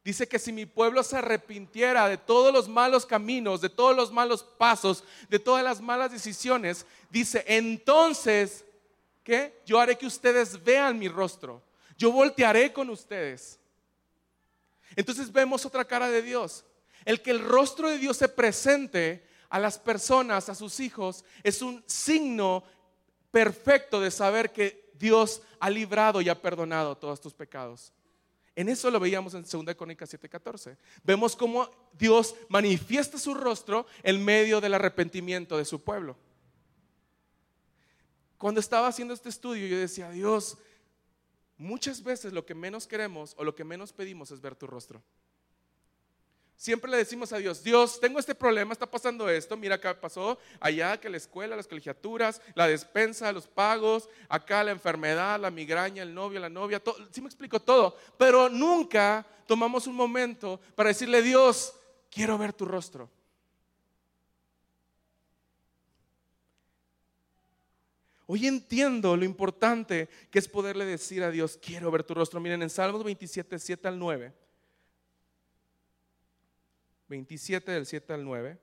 Dice 0.03 0.27
que 0.27 0.39
si 0.39 0.51
mi 0.53 0.65
pueblo 0.65 1.03
se 1.03 1.17
arrepintiera 1.17 2.07
de 2.07 2.17
todos 2.17 2.53
los 2.53 2.69
malos 2.69 3.05
caminos, 3.05 3.61
de 3.61 3.69
todos 3.69 3.95
los 3.95 4.11
malos 4.11 4.43
pasos, 4.43 5.03
de 5.27 5.39
todas 5.39 5.63
las 5.63 5.81
malas 5.81 6.11
decisiones, 6.11 6.85
dice, 7.09 7.43
entonces, 7.47 8.63
¿qué? 9.23 9.61
Yo 9.65 9.79
haré 9.79 9.97
que 9.97 10.05
ustedes 10.05 10.63
vean 10.63 10.97
mi 10.97 11.09
rostro. 11.09 11.61
Yo 11.97 12.11
voltearé 12.11 12.71
con 12.71 12.89
ustedes. 12.89 13.59
Entonces 14.95 15.31
vemos 15.31 15.65
otra 15.65 15.85
cara 15.85 16.09
de 16.09 16.21
Dios. 16.21 16.63
El 17.03 17.21
que 17.21 17.31
el 17.31 17.39
rostro 17.39 17.89
de 17.89 17.97
Dios 17.97 18.17
se 18.17 18.29
presente 18.29 19.27
a 19.49 19.59
las 19.59 19.77
personas, 19.77 20.47
a 20.47 20.55
sus 20.55 20.79
hijos, 20.79 21.25
es 21.43 21.61
un 21.61 21.83
signo 21.87 22.63
perfecto 23.31 23.99
de 23.99 24.11
saber 24.11 24.51
que 24.51 24.91
Dios 24.93 25.41
ha 25.59 25.69
librado 25.69 26.21
y 26.21 26.29
ha 26.29 26.41
perdonado 26.41 26.97
todos 26.97 27.19
tus 27.19 27.33
pecados. 27.33 27.91
En 28.59 28.67
eso 28.67 28.91
lo 28.91 28.99
veíamos 28.99 29.33
en 29.35 29.43
2 29.43 29.73
Crónicas 29.73 30.09
7:14. 30.13 30.75
Vemos 31.05 31.33
cómo 31.33 31.69
Dios 31.93 32.35
manifiesta 32.49 33.17
su 33.17 33.33
rostro 33.33 33.85
en 34.03 34.21
medio 34.25 34.59
del 34.59 34.73
arrepentimiento 34.73 35.57
de 35.57 35.63
su 35.63 35.81
pueblo. 35.81 36.17
Cuando 38.37 38.59
estaba 38.59 38.89
haciendo 38.89 39.13
este 39.13 39.29
estudio, 39.29 39.65
yo 39.65 39.77
decía, 39.77 40.09
Dios, 40.09 40.57
muchas 41.57 42.03
veces 42.03 42.33
lo 42.33 42.45
que 42.45 42.53
menos 42.53 42.85
queremos 42.85 43.33
o 43.37 43.45
lo 43.45 43.55
que 43.55 43.63
menos 43.63 43.93
pedimos 43.93 44.29
es 44.29 44.41
ver 44.41 44.57
tu 44.57 44.67
rostro. 44.67 45.01
Siempre 46.59 46.91
le 46.91 46.97
decimos 46.97 47.31
a 47.31 47.37
Dios, 47.37 47.63
Dios, 47.63 48.01
tengo 48.01 48.19
este 48.19 48.35
problema, 48.35 48.73
está 48.73 48.85
pasando 48.85 49.29
esto, 49.29 49.55
mira 49.55 49.75
acá 49.75 49.97
pasó, 49.97 50.37
allá 50.59 50.99
que 50.99 51.07
la 51.07 51.15
escuela, 51.15 51.55
las 51.55 51.67
colegiaturas, 51.67 52.41
la 52.53 52.67
despensa, 52.67 53.31
los 53.31 53.47
pagos, 53.47 54.09
acá 54.27 54.61
la 54.65 54.71
enfermedad, 54.71 55.39
la 55.39 55.51
migraña, 55.51 56.03
el 56.03 56.13
novio, 56.13 56.37
la 56.37 56.49
novia, 56.49 56.81
todo, 56.81 56.97
sí 57.11 57.21
me 57.21 57.27
explico 57.27 57.61
todo, 57.61 57.95
pero 58.17 58.49
nunca 58.49 59.25
tomamos 59.47 59.87
un 59.87 59.95
momento 59.95 60.59
para 60.75 60.89
decirle, 60.89 61.21
Dios, 61.21 61.73
quiero 62.11 62.37
ver 62.37 62.51
tu 62.51 62.65
rostro. 62.65 63.09
Hoy 68.25 68.47
entiendo 68.47 69.15
lo 69.15 69.23
importante 69.23 70.09
que 70.29 70.39
es 70.39 70.49
poderle 70.49 70.83
decir 70.83 71.23
a 71.23 71.31
Dios, 71.31 71.57
quiero 71.57 71.89
ver 71.89 72.03
tu 72.03 72.13
rostro. 72.13 72.41
Miren, 72.41 72.61
en 72.61 72.69
Salmos 72.69 73.05
27, 73.05 73.57
7 73.57 73.87
al 73.87 73.97
9 73.97 74.48
27 77.09 77.71
del 77.71 77.85
7 77.85 78.13
al 78.13 78.23
9, 78.23 78.57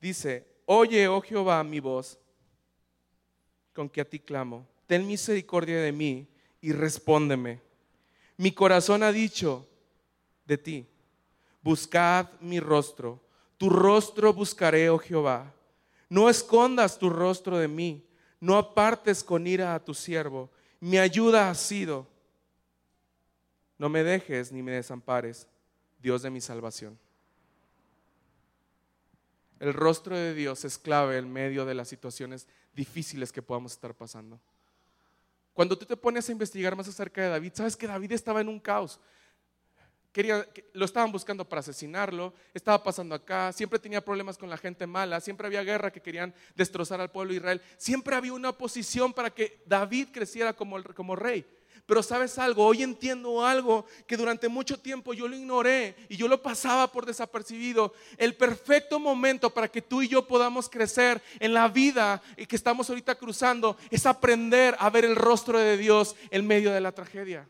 dice, 0.00 0.46
oye, 0.64 1.08
oh 1.08 1.20
Jehová, 1.20 1.62
mi 1.64 1.80
voz, 1.80 2.18
con 3.72 3.88
que 3.88 4.00
a 4.00 4.08
ti 4.08 4.20
clamo, 4.20 4.66
ten 4.86 5.06
misericordia 5.06 5.80
de 5.80 5.90
mí 5.90 6.28
y 6.60 6.72
respóndeme. 6.72 7.60
Mi 8.36 8.52
corazón 8.52 9.02
ha 9.02 9.10
dicho 9.10 9.68
de 10.46 10.56
ti, 10.56 10.86
buscad 11.60 12.28
mi 12.40 12.60
rostro, 12.60 13.20
tu 13.58 13.68
rostro 13.68 14.32
buscaré, 14.32 14.88
oh 14.90 14.98
Jehová. 14.98 15.52
No 16.08 16.30
escondas 16.30 16.98
tu 16.98 17.10
rostro 17.10 17.58
de 17.58 17.66
mí, 17.66 18.06
no 18.38 18.56
apartes 18.56 19.24
con 19.24 19.46
ira 19.46 19.74
a 19.74 19.82
tu 19.82 19.94
siervo. 19.94 20.50
Mi 20.78 20.98
ayuda 20.98 21.48
ha 21.48 21.54
sido. 21.54 22.06
No 23.78 23.88
me 23.88 24.04
dejes 24.04 24.52
ni 24.52 24.62
me 24.62 24.72
desampares 24.72 25.48
Dios 26.04 26.20
de 26.20 26.28
mi 26.28 26.42
salvación. 26.42 26.98
El 29.58 29.72
rostro 29.72 30.14
de 30.14 30.34
Dios 30.34 30.62
es 30.66 30.76
clave 30.76 31.16
en 31.16 31.32
medio 31.32 31.64
de 31.64 31.72
las 31.72 31.88
situaciones 31.88 32.46
difíciles 32.74 33.32
que 33.32 33.40
podamos 33.40 33.72
estar 33.72 33.94
pasando. 33.94 34.38
Cuando 35.54 35.78
tú 35.78 35.86
te 35.86 35.96
pones 35.96 36.28
a 36.28 36.32
investigar 36.32 36.76
más 36.76 36.88
acerca 36.88 37.22
de 37.22 37.30
David, 37.30 37.52
sabes 37.54 37.74
que 37.74 37.86
David 37.86 38.12
estaba 38.12 38.42
en 38.42 38.50
un 38.50 38.60
caos. 38.60 39.00
Quería, 40.12 40.46
lo 40.74 40.84
estaban 40.84 41.10
buscando 41.10 41.48
para 41.48 41.60
asesinarlo, 41.60 42.34
estaba 42.52 42.84
pasando 42.84 43.14
acá, 43.14 43.50
siempre 43.54 43.78
tenía 43.78 44.04
problemas 44.04 44.36
con 44.36 44.50
la 44.50 44.58
gente 44.58 44.86
mala, 44.86 45.22
siempre 45.22 45.46
había 45.46 45.62
guerra 45.62 45.90
que 45.90 46.02
querían 46.02 46.34
destrozar 46.54 47.00
al 47.00 47.10
pueblo 47.10 47.30
de 47.32 47.38
Israel, 47.38 47.62
siempre 47.78 48.14
había 48.14 48.34
una 48.34 48.50
oposición 48.50 49.14
para 49.14 49.30
que 49.30 49.62
David 49.64 50.08
creciera 50.12 50.52
como, 50.52 50.84
como 50.94 51.16
rey. 51.16 51.46
Pero 51.86 52.02
sabes 52.02 52.38
algo, 52.38 52.64
hoy 52.64 52.82
entiendo 52.82 53.44
algo 53.44 53.84
que 54.06 54.16
durante 54.16 54.48
mucho 54.48 54.78
tiempo 54.78 55.12
yo 55.12 55.28
lo 55.28 55.36
ignoré 55.36 55.94
y 56.08 56.16
yo 56.16 56.28
lo 56.28 56.40
pasaba 56.40 56.90
por 56.90 57.04
desapercibido. 57.04 57.92
El 58.16 58.34
perfecto 58.34 58.98
momento 58.98 59.50
para 59.50 59.68
que 59.68 59.82
tú 59.82 60.00
y 60.00 60.08
yo 60.08 60.26
podamos 60.26 60.68
crecer 60.68 61.22
en 61.40 61.52
la 61.52 61.68
vida 61.68 62.22
que 62.48 62.56
estamos 62.56 62.88
ahorita 62.88 63.16
cruzando 63.16 63.76
es 63.90 64.06
aprender 64.06 64.76
a 64.78 64.88
ver 64.88 65.04
el 65.04 65.14
rostro 65.14 65.58
de 65.58 65.76
Dios 65.76 66.16
en 66.30 66.46
medio 66.46 66.72
de 66.72 66.80
la 66.80 66.92
tragedia. 66.92 67.48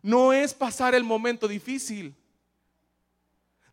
No 0.00 0.32
es 0.32 0.54
pasar 0.54 0.94
el 0.94 1.04
momento 1.04 1.46
difícil. 1.46 2.14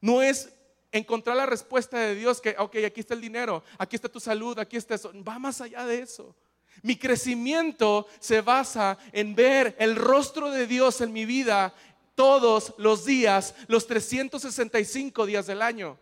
No 0.02 0.22
es 0.22 0.54
encontrar 0.92 1.38
la 1.38 1.46
respuesta 1.46 1.98
de 2.00 2.16
Dios 2.16 2.42
que, 2.42 2.56
ok, 2.58 2.78
aquí 2.86 3.00
está 3.00 3.14
el 3.14 3.22
dinero, 3.22 3.64
aquí 3.78 3.96
está 3.96 4.10
tu 4.10 4.20
salud, 4.20 4.58
aquí 4.60 4.78
está 4.78 4.96
eso. 4.96 5.12
Va 5.24 5.40
más 5.40 5.62
allá 5.62 5.86
de 5.86 6.00
eso. 6.00 6.36
Mi 6.82 6.98
crecimiento 6.98 8.08
se 8.20 8.42
basa 8.42 8.98
en 9.12 9.36
ver 9.36 9.76
el 9.80 9.96
rostro 9.96 10.52
de 10.52 10.68
Dios 10.68 11.02
en 11.02 11.14
mi 11.14 11.26
vida 11.26 11.74
todos 12.16 12.74
los 12.78 13.06
días, 13.06 13.56
los 13.68 13.88
365 13.88 15.26
días 15.26 15.48
del 15.48 15.62
año. 15.62 15.98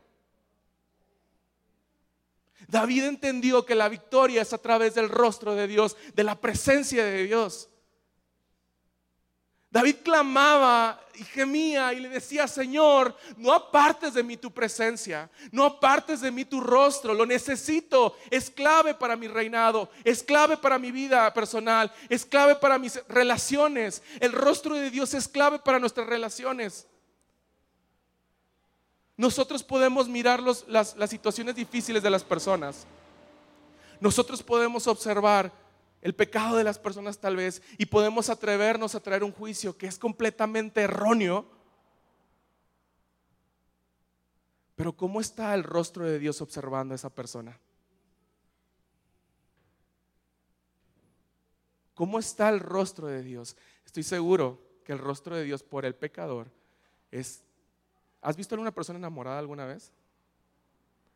David 2.67 3.03
entendió 3.05 3.65
que 3.65 3.75
la 3.75 3.89
victoria 3.89 4.41
es 4.41 4.53
a 4.53 4.57
través 4.57 4.95
del 4.95 5.09
rostro 5.09 5.55
de 5.55 5.67
Dios, 5.67 5.95
de 6.15 6.23
la 6.23 6.39
presencia 6.39 7.03
de 7.03 7.23
Dios. 7.23 7.69
David 9.73 9.95
clamaba 10.03 11.01
y 11.15 11.23
gemía 11.23 11.93
y 11.93 11.99
le 11.99 12.09
decía, 12.09 12.47
Señor, 12.47 13.17
no 13.37 13.51
apartes 13.51 14.13
de 14.13 14.21
mí 14.21 14.37
tu 14.37 14.51
presencia, 14.51 15.31
no 15.51 15.65
apartes 15.65 16.21
de 16.21 16.29
mí 16.29 16.45
tu 16.45 16.61
rostro, 16.61 17.11
lo 17.15 17.25
necesito, 17.25 18.15
es 18.29 18.51
clave 18.51 18.93
para 18.93 19.15
mi 19.15 19.27
reinado, 19.27 19.89
es 20.03 20.21
clave 20.21 20.57
para 20.57 20.77
mi 20.77 20.91
vida 20.91 21.33
personal, 21.33 21.91
es 22.07 22.23
clave 22.23 22.55
para 22.55 22.77
mis 22.77 23.01
relaciones. 23.07 24.03
El 24.19 24.31
rostro 24.33 24.75
de 24.75 24.91
Dios 24.91 25.15
es 25.15 25.27
clave 25.27 25.57
para 25.57 25.79
nuestras 25.79 26.05
relaciones. 26.05 26.85
Nosotros 29.17 29.63
podemos 29.63 30.07
mirar 30.07 30.39
las, 30.39 30.67
las 30.67 31.09
situaciones 31.09 31.55
difíciles 31.55 32.03
de 32.03 32.11
las 32.11 32.23
personas. 32.23 32.85
Nosotros 33.99 34.43
podemos 34.43 34.85
observar 34.85 35.62
el 36.03 36.13
pecado 36.13 36.57
de 36.57 36.65
las 36.65 36.77
personas 36.77 37.17
tal 37.17 37.37
vez, 37.37 37.61
y 37.77 37.85
podemos 37.85 38.29
atrevernos 38.29 38.93
a 38.93 38.99
traer 38.99 39.23
un 39.23 39.31
juicio 39.31 39.77
que 39.77 39.87
es 39.87 39.97
completamente 39.97 40.81
erróneo. 40.81 41.49
Pero 44.75 44.91
¿cómo 44.97 45.21
está 45.21 45.53
el 45.55 45.63
rostro 45.63 46.03
de 46.03 46.19
Dios 46.19 46.41
observando 46.41 46.93
a 46.93 46.95
esa 46.95 47.09
persona? 47.09 47.57
¿Cómo 51.93 52.19
está 52.19 52.49
el 52.49 52.59
rostro 52.59 53.07
de 53.07 53.23
Dios? 53.23 53.55
Estoy 53.85 54.03
seguro 54.03 54.59
que 54.83 54.91
el 54.91 54.99
rostro 54.99 55.37
de 55.37 55.45
Dios 55.45 55.63
por 55.63 55.85
el 55.85 55.95
pecador 55.95 56.51
es... 57.11 57.43
¿Has 58.21 58.35
visto 58.35 58.53
a 58.53 58.57
alguna 58.57 58.73
persona 58.73 58.99
enamorada 58.99 59.39
alguna 59.39 59.65
vez? 59.65 59.93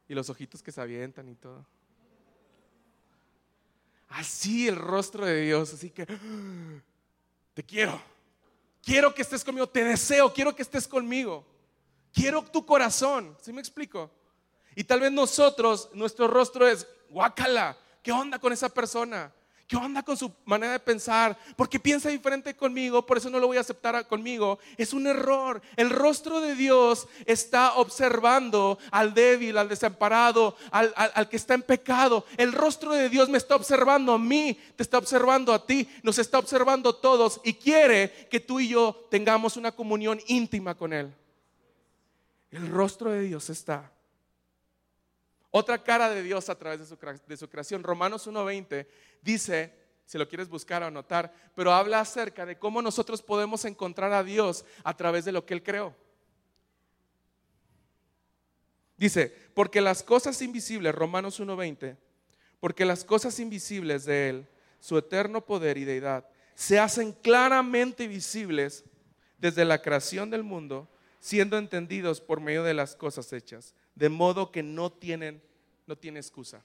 Y 0.07 0.13
los 0.13 0.29
ojitos 0.29 0.63
que 0.63 0.71
se 0.71 0.79
avientan 0.79 1.27
y 1.27 1.35
todo. 1.35 1.65
Así 4.09 4.67
el 4.67 4.75
rostro 4.75 5.25
de 5.25 5.41
Dios, 5.41 5.73
así 5.73 5.89
que 5.89 6.05
te 7.53 7.63
quiero, 7.63 8.01
quiero 8.81 9.13
que 9.13 9.21
estés 9.21 9.43
conmigo, 9.43 9.67
te 9.67 9.83
deseo, 9.83 10.33
quiero 10.33 10.55
que 10.55 10.61
estés 10.61 10.87
conmigo, 10.87 11.45
quiero 12.13 12.41
tu 12.43 12.65
corazón, 12.65 13.37
¿sí 13.41 13.51
me 13.51 13.59
explico? 13.59 14.09
Y 14.75 14.83
tal 14.83 15.01
vez 15.01 15.11
nosotros, 15.11 15.89
nuestro 15.93 16.27
rostro 16.27 16.67
es, 16.67 16.87
guácala, 17.09 17.77
¿qué 18.01 18.11
onda 18.11 18.39
con 18.39 18.53
esa 18.53 18.69
persona? 18.69 19.33
¿Qué 19.67 19.75
onda 19.75 20.01
con 20.01 20.15
su 20.15 20.31
manera 20.45 20.71
de 20.71 20.79
pensar? 20.79 21.37
Porque 21.57 21.77
piensa 21.77 22.07
diferente 22.07 22.55
conmigo, 22.55 23.05
por 23.05 23.17
eso 23.17 23.29
no 23.29 23.37
lo 23.37 23.47
voy 23.47 23.57
a 23.57 23.61
aceptar 23.61 24.07
conmigo. 24.07 24.59
Es 24.77 24.93
un 24.93 25.07
error. 25.07 25.61
El 25.75 25.89
rostro 25.89 26.39
de 26.39 26.55
Dios 26.55 27.05
está 27.25 27.73
observando 27.73 28.79
al 28.91 29.13
débil, 29.13 29.57
al 29.57 29.67
desamparado, 29.67 30.55
al, 30.71 30.93
al, 30.95 31.27
que 31.27 31.35
está 31.35 31.53
en 31.53 31.63
pecado. 31.63 32.25
El 32.37 32.53
rostro 32.53 32.93
de 32.93 33.09
Dios 33.09 33.27
me 33.27 33.37
está 33.37 33.57
observando 33.57 34.13
a 34.13 34.17
mí, 34.17 34.57
te 34.77 34.83
está 34.83 34.99
observando 34.99 35.53
a 35.53 35.65
ti, 35.65 35.89
nos 36.01 36.17
está 36.17 36.39
observando 36.39 36.91
a 36.91 37.01
todos 37.01 37.41
y 37.43 37.53
quiere 37.53 38.29
que 38.31 38.39
tú 38.39 38.61
y 38.61 38.69
yo 38.69 39.07
tengamos 39.11 39.57
una 39.57 39.73
comunión 39.73 40.21
íntima 40.27 40.75
con 40.75 40.93
Él. 40.93 41.13
El 42.51 42.69
rostro 42.69 43.11
de 43.11 43.23
Dios 43.23 43.49
está. 43.49 43.91
Otra 45.51 45.81
cara 45.83 46.09
de 46.09 46.23
Dios 46.23 46.49
a 46.49 46.57
través 46.57 46.79
de 46.79 47.37
su, 47.37 47.49
creación. 47.49 47.83
Romanos 47.83 48.27
1.20 48.27 48.85
dice, 49.21 49.73
si 50.05 50.17
lo 50.17 50.27
quieres 50.27 50.49
buscar 50.49 50.83
o 50.83 50.87
anotar, 50.87 51.33
pero 51.55 51.73
habla 51.73 51.99
acerca 51.99 52.45
de 52.45 52.57
cómo 52.57 52.81
nosotros 52.81 53.21
podemos 53.21 53.65
encontrar 53.65 54.11
a 54.13 54.23
Dios 54.23 54.65
a 54.83 54.95
través 54.95 55.25
de 55.25 55.31
lo 55.31 55.45
que 55.45 55.53
Él 55.53 55.63
creó. 55.63 55.95
Dice, 58.97 59.33
porque 59.53 59.79
las 59.79 60.03
cosas 60.03 60.41
invisibles, 60.41 60.93
Romanos 60.93 61.39
1.20, 61.39 61.97
porque 62.59 62.83
las 62.83 63.03
cosas 63.03 63.39
invisibles 63.39 64.05
de 64.05 64.29
Él, 64.29 64.47
su 64.79 64.97
eterno 64.97 65.45
poder 65.45 65.77
y 65.77 65.85
deidad, 65.85 66.27
se 66.55 66.79
hacen 66.79 67.13
claramente 67.13 68.07
visibles 68.07 68.83
desde 69.37 69.65
la 69.65 69.81
creación 69.81 70.29
del 70.29 70.43
mundo, 70.43 70.89
siendo 71.19 71.57
entendidos 71.57 72.19
por 72.19 72.41
medio 72.41 72.63
de 72.63 72.73
las 72.73 72.95
cosas 72.95 73.31
hechas, 73.33 73.75
de 73.97 74.09
modo 74.09 74.51
que 74.51 74.61
no 74.61 74.91
tienen, 74.91 75.41
no 75.87 75.97
tiene 75.97 76.19
excusa. 76.19 76.63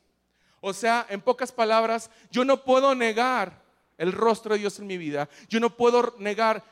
O 0.61 0.73
sea, 0.75 1.07
en 1.09 1.21
pocas 1.21 1.51
palabras, 1.51 2.11
yo 2.31 2.45
no 2.45 2.62
puedo 2.62 2.95
negar 2.95 3.62
el 3.97 4.12
rostro 4.12 4.53
de 4.55 4.61
Dios 4.61 4.79
en 4.79 4.87
mi 4.87 4.99
vida. 4.99 5.29
Yo 5.49 5.59
no 5.59 5.77
puedo 5.77 6.14
negar 6.18 6.62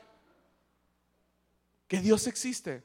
que 1.88 1.98
Dios 2.00 2.26
existe. 2.26 2.84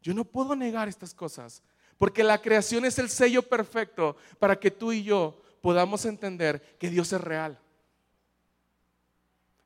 Yo 0.00 0.14
no 0.14 0.24
puedo 0.24 0.54
negar 0.56 0.88
estas 0.88 1.14
cosas, 1.14 1.62
porque 1.98 2.24
la 2.24 2.40
creación 2.40 2.84
es 2.84 2.98
el 2.98 3.08
sello 3.08 3.42
perfecto 3.42 4.16
para 4.38 4.58
que 4.58 4.70
tú 4.70 4.92
y 4.92 5.02
yo 5.02 5.40
podamos 5.60 6.04
entender 6.04 6.76
que 6.78 6.90
Dios 6.90 7.12
es 7.12 7.20
real. 7.20 7.58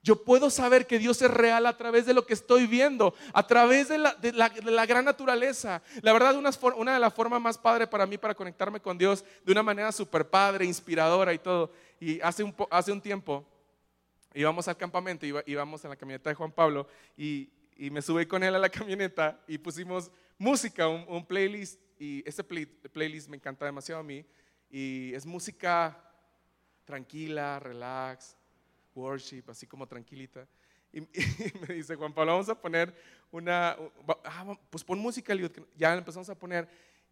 Yo 0.07 0.23
puedo 0.23 0.51
saber 0.51 0.87
que 0.87 1.01
Dios 1.01 1.21
es 1.21 1.29
real 1.29 1.67
a 1.67 1.77
través 1.77 2.07
de 2.07 2.15
lo 2.15 2.25
que 2.25 2.35
estoy 2.35 2.69
viendo, 2.69 3.13
a 3.33 3.45
través 3.45 3.89
de 3.89 3.99
la, 3.99 4.87
gran 4.87 5.05
naturaleza. 5.05 5.83
La 6.01 6.13
verdad, 6.13 6.37
una, 6.37 6.51
una, 6.77 6.95
de 6.95 7.01
las 7.01 7.13
formas 7.13 7.41
más 7.41 7.59
padres 7.59 7.89
para 7.89 8.07
mí 8.07 8.17
para 8.17 8.33
conectarme 8.33 8.79
con 8.79 8.97
Dios 8.97 9.25
de 9.45 9.51
una 9.51 9.65
manera 9.65 9.91
súper 9.91 10.31
padre, 10.31 10.65
inspiradora 10.65 11.35
y 11.35 11.41
todo. 11.41 11.73
Y 11.99 12.21
hace 12.21 12.45
un, 12.45 12.55
hace 12.71 12.93
un 12.93 13.01
tiempo 13.01 13.45
íbamos 14.33 14.69
al 14.69 14.77
campamento, 14.77 15.27
íbamos 15.45 15.83
en 15.83 15.91
la 15.91 15.97
camioneta 15.97 16.31
de 16.31 16.37
Juan 16.37 16.53
Pablo 16.53 16.87
y, 17.17 17.51
me 17.77 18.01
subí 18.01 18.27
con 18.27 18.45
él 18.45 18.55
a 18.55 18.61
la 18.61 18.69
camioneta 18.71 19.41
y 19.49 19.59
pusimos 19.59 20.13
música, 20.39 20.87
un, 20.87 21.27
playlist. 21.27 21.81
Y 21.99 22.23
ese 22.29 22.45
playlist 22.45 23.29
me 23.29 23.39
encanta 23.39 23.65
demasiado 23.65 24.03
a 24.03 24.05
mí. 24.05 24.25
Y 24.71 25.13
es 25.15 25.27
música 25.27 26.01
tranquila, 26.85 27.59
relax 27.59 28.36
worship, 28.97 29.45
así 29.49 29.67
como 29.67 29.87
tranquilita. 29.87 30.47
Y, 30.93 31.01
me 31.01 31.75
dice, 31.75 31.95
Juan 31.95 32.15
Pablo, 32.15 32.33
vamos 32.33 32.49
a 32.49 32.59
poner 32.59 32.95
una, 33.31 33.77
ah, 34.25 34.59
pues 34.71 34.83
pon 34.83 34.99
música, 34.99 35.35
ya 35.77 35.95
empezamos 35.95 36.31
a 36.31 36.39
poner. 36.39 36.67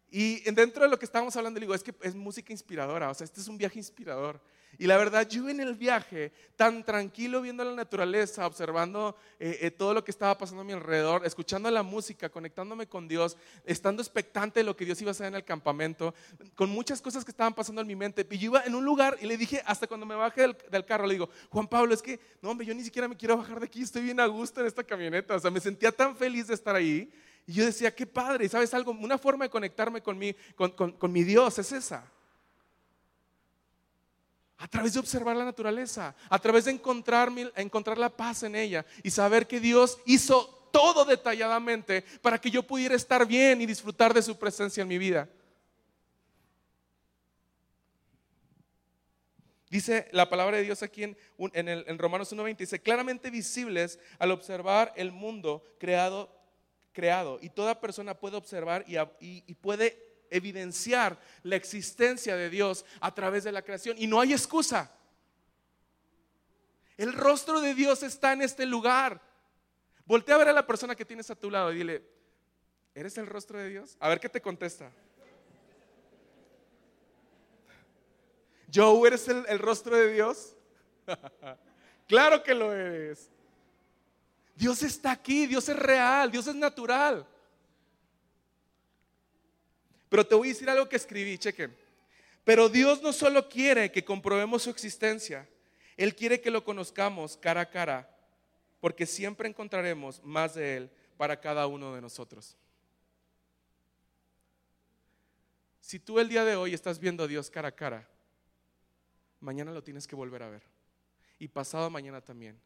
Y 0.09 0.39
dentro 0.51 0.83
de 0.83 0.89
lo 0.89 0.99
que 0.99 1.05
estábamos 1.05 1.35
hablando, 1.35 1.59
digo, 1.59 1.73
es 1.73 1.83
que 1.83 1.93
es 2.01 2.15
música 2.15 2.53
inspiradora, 2.53 3.09
o 3.09 3.13
sea, 3.13 3.25
este 3.25 3.41
es 3.41 3.47
un 3.47 3.57
viaje 3.57 3.79
inspirador. 3.79 4.39
Y 4.77 4.87
la 4.87 4.97
verdad, 4.97 5.27
yo 5.27 5.47
en 5.49 5.59
el 5.59 5.75
viaje, 5.75 6.31
tan 6.55 6.83
tranquilo 6.83 7.41
viendo 7.41 7.63
la 7.63 7.73
naturaleza, 7.73 8.45
observando 8.45 9.15
eh, 9.39 9.59
eh, 9.61 9.71
todo 9.71 9.93
lo 9.93 10.03
que 10.03 10.11
estaba 10.11 10.37
pasando 10.37 10.61
a 10.61 10.65
mi 10.65 10.73
alrededor, 10.73 11.25
escuchando 11.25 11.69
la 11.71 11.83
música, 11.83 12.29
conectándome 12.29 12.87
con 12.87 13.07
Dios, 13.07 13.37
estando 13.65 14.01
expectante 14.01 14.59
de 14.59 14.65
lo 14.65 14.75
que 14.75 14.85
Dios 14.85 15.01
iba 15.01 15.11
a 15.11 15.13
hacer 15.13 15.27
en 15.27 15.35
el 15.35 15.45
campamento, 15.45 16.13
con 16.55 16.69
muchas 16.69 17.01
cosas 17.01 17.23
que 17.23 17.31
estaban 17.31 17.53
pasando 17.53 17.81
en 17.81 17.87
mi 17.87 17.95
mente. 17.95 18.27
Y 18.29 18.37
yo 18.37 18.45
iba 18.51 18.63
en 18.63 18.75
un 18.75 18.83
lugar 18.83 19.17
y 19.21 19.25
le 19.27 19.37
dije, 19.37 19.61
hasta 19.65 19.87
cuando 19.87 20.05
me 20.05 20.15
bajé 20.15 20.41
del, 20.69 20.85
carro, 20.85 21.07
le 21.07 21.13
digo, 21.13 21.29
Juan 21.49 21.67
Pablo, 21.67 21.93
es 21.93 22.01
que, 22.01 22.19
no, 22.41 22.51
hombre, 22.51 22.67
yo 22.67 22.73
ni 22.73 22.83
siquiera 22.83 23.07
me 23.07 23.15
quiero 23.15 23.37
bajar 23.37 23.59
de 23.59 23.67
aquí, 23.67 23.81
estoy 23.81 24.03
bien 24.03 24.19
a 24.19 24.25
gusto 24.25 24.59
en 24.59 24.67
esta 24.67 24.83
camioneta. 24.83 25.35
O 25.35 25.39
sea, 25.39 25.51
me 25.51 25.59
sentía 25.59 25.91
tan 25.91 26.15
feliz 26.15 26.47
de 26.47 26.53
estar 26.53 26.75
ahí. 26.75 27.09
Y 27.47 27.53
yo 27.53 27.65
decía, 27.65 27.93
qué 27.93 28.05
padre, 28.05 28.49
¿sabes 28.49 28.73
algo? 28.73 28.91
Una 28.91 29.17
forma 29.17 29.45
de 29.45 29.49
conectarme 29.49 30.01
con 30.01 30.17
mi, 30.17 30.33
con 30.55 31.11
mi 31.11 31.23
Dios 31.23 31.59
es 31.59 31.71
esa. 31.71 32.11
A 34.57 34.67
través 34.67 34.93
de 34.93 34.99
observar 34.99 35.35
la 35.35 35.45
naturaleza, 35.45 36.15
a 36.29 36.39
través 36.39 36.65
de 36.65 36.71
encontrar, 36.71 37.31
encontrar 37.55 37.97
la 37.97 38.09
paz 38.09 38.43
en 38.43 38.55
ella 38.55 38.85
y 39.03 39.11
saber 39.11 39.47
que 39.47 39.59
Dios 39.59 39.99
hizo 40.05 40.69
todo 40.71 41.05
detalladamente 41.05 42.03
para 42.21 42.39
que 42.39 42.49
yo 42.49 42.63
pudiera 42.63 42.95
estar 42.95 43.25
bien 43.25 43.61
y 43.61 43.65
disfrutar 43.65 44.13
de 44.13 44.21
su 44.21 44.37
presencia 44.37 44.81
en 44.81 44.87
mi 44.87 44.97
vida. 44.97 45.29
Dice 49.69 50.07
la 50.13 50.29
palabra 50.29 50.57
de 50.57 50.63
Dios 50.63 50.83
aquí 50.83 51.03
en, 51.03 51.17
en, 51.37 51.97
Romanos 51.99 52.31
1.20, 52.31 52.57
dice, 52.57 52.81
claramente 52.81 53.29
visibles 53.29 53.99
al 54.19 54.31
observar 54.31 54.93
el 54.95 55.11
mundo 55.11 55.63
creado, 55.79 56.29
creado. 56.95 57.37
Y 57.41 57.49
toda 57.49 57.79
persona 57.79 58.17
puede 58.17 58.37
observar 58.37 58.83
y, 58.87 59.53
puede 59.55 60.01
evidenciar 60.31 61.19
la 61.43 61.55
existencia 61.55 62.35
de 62.35 62.49
Dios 62.49 62.83
a 62.99 63.13
través 63.13 63.43
de 63.43 63.51
la 63.51 63.61
creación. 63.61 63.95
Y 63.99 64.07
no 64.07 64.19
hay 64.19 64.33
excusa. 64.33 64.91
El 66.97 67.13
rostro 67.13 67.61
de 67.61 67.75
Dios 67.75 68.01
está 68.01 68.33
en 68.33 68.41
este 68.41 68.65
lugar. 68.65 69.21
Voltea 70.05 70.35
a 70.35 70.37
ver 70.39 70.47
a 70.47 70.53
la 70.53 70.65
persona 70.65 70.95
que 70.95 71.05
tienes 71.05 71.29
a 71.29 71.35
tu 71.35 71.51
lado 71.51 71.71
y 71.71 71.77
dile, 71.77 72.03
¿eres 72.95 73.17
el 73.17 73.27
rostro 73.27 73.59
de 73.59 73.69
Dios? 73.69 73.97
A 73.99 74.09
ver 74.09 74.19
qué 74.19 74.29
te 74.29 74.41
contesta. 74.41 74.91
Joe, 78.73 79.07
¿eres 79.07 79.27
el, 79.27 79.45
el 79.47 79.59
rostro 79.59 79.95
de 79.95 80.13
Dios? 80.13 80.55
claro 82.07 82.41
que 82.41 82.55
lo 82.55 82.73
eres. 82.73 83.29
Dios 84.55 84.81
está 84.83 85.11
aquí, 85.11 85.47
Dios 85.47 85.67
es 85.67 85.75
real, 85.75 86.31
Dios 86.31 86.47
es 86.47 86.55
natural. 86.55 87.27
Pero 90.09 90.25
te 90.25 90.35
voy 90.35 90.47
a 90.47 90.53
decir 90.53 90.69
algo 90.69 90.87
que 90.87 90.95
escribí, 90.95 91.37
chequen. 91.37 91.75
Pero 92.45 92.69
Dios 92.69 93.01
no 93.01 93.11
solo 93.11 93.49
quiere 93.49 93.91
que 93.91 94.05
comprobemos 94.05 94.63
su 94.63 94.69
existencia, 94.69 95.49
Él 95.97 96.15
quiere 96.15 96.39
que 96.39 96.51
lo 96.51 96.63
conozcamos 96.63 97.35
cara 97.35 97.61
a 97.61 97.69
cara, 97.69 98.09
porque 98.79 99.05
siempre 99.05 99.49
encontraremos 99.49 100.23
más 100.23 100.53
de 100.53 100.77
Él 100.77 100.91
para 101.17 101.39
cada 101.39 101.67
uno 101.67 101.93
de 101.93 102.01
nosotros. 102.01 102.55
Si 105.81 105.99
tú 105.99 106.19
el 106.19 106.29
día 106.29 106.45
de 106.45 106.55
hoy 106.55 106.73
estás 106.73 106.99
viendo 106.99 107.23
a 107.23 107.27
Dios 107.27 107.49
cara 107.49 107.69
a 107.69 107.75
cara, 107.75 108.07
mañana 109.39 109.71
lo 109.71 109.83
tienes 109.83 110.07
que 110.07 110.15
volver 110.15 110.43
a 110.43 110.49
ver. 110.49 110.63
Y 111.39 111.47
pasado 111.47 111.89
mañana 111.89 112.21
también. 112.21 112.59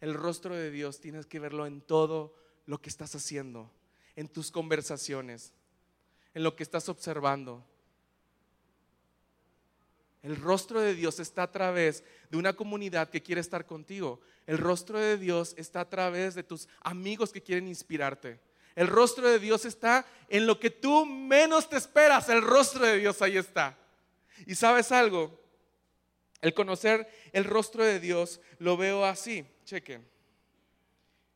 El 0.00 0.14
rostro 0.14 0.54
de 0.54 0.70
Dios 0.70 1.00
tienes 1.00 1.26
que 1.26 1.38
verlo 1.38 1.66
en 1.66 1.80
todo 1.80 2.34
lo 2.66 2.80
que 2.80 2.88
estás 2.88 3.14
haciendo, 3.14 3.70
en 4.16 4.28
tus 4.28 4.50
conversaciones, 4.50 5.52
en 6.34 6.42
lo 6.42 6.56
que 6.56 6.62
estás 6.62 6.88
observando. 6.88 7.66
El 10.22 10.36
rostro 10.36 10.80
de 10.80 10.94
Dios 10.94 11.18
está 11.18 11.44
a 11.44 11.52
través 11.52 12.04
de 12.30 12.36
una 12.36 12.52
comunidad 12.52 13.08
que 13.08 13.22
quiere 13.22 13.40
estar 13.40 13.66
contigo. 13.66 14.20
El 14.46 14.58
rostro 14.58 14.98
de 14.98 15.16
Dios 15.16 15.54
está 15.56 15.80
a 15.80 15.88
través 15.88 16.34
de 16.34 16.42
tus 16.42 16.68
amigos 16.82 17.32
que 17.32 17.42
quieren 17.42 17.68
inspirarte. 17.68 18.40
El 18.76 18.86
rostro 18.86 19.28
de 19.28 19.38
Dios 19.38 19.64
está 19.64 20.06
en 20.28 20.46
lo 20.46 20.60
que 20.60 20.70
tú 20.70 21.06
menos 21.06 21.68
te 21.68 21.76
esperas. 21.76 22.28
El 22.28 22.42
rostro 22.42 22.84
de 22.84 22.98
Dios 22.98 23.20
ahí 23.22 23.36
está. 23.36 23.76
Y 24.46 24.54
sabes 24.54 24.92
algo, 24.92 25.40
el 26.40 26.54
conocer 26.54 27.08
el 27.32 27.44
rostro 27.44 27.84
de 27.84 28.00
Dios 28.00 28.40
lo 28.58 28.76
veo 28.76 29.04
así. 29.04 29.44
Chequen. 29.70 30.04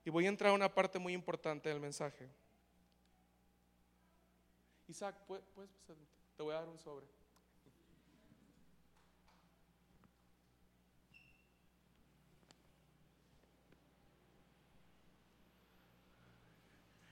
Y 0.05 0.11
voy 0.11 0.27
a 0.27 0.29
entrar 0.29 0.51
a 0.51 0.55
una 0.55 0.69
parte 0.69 0.99
muy 0.99 1.13
importante 1.13 1.69
del 1.69 1.79
mensaje. 1.79 2.29
Isaac, 4.89 5.15
¿puedes, 5.29 5.45
te 6.37 6.43
voy 6.43 6.53
a 6.53 6.59
dar 6.59 6.69
un 6.69 6.77
sobre. 6.77 7.07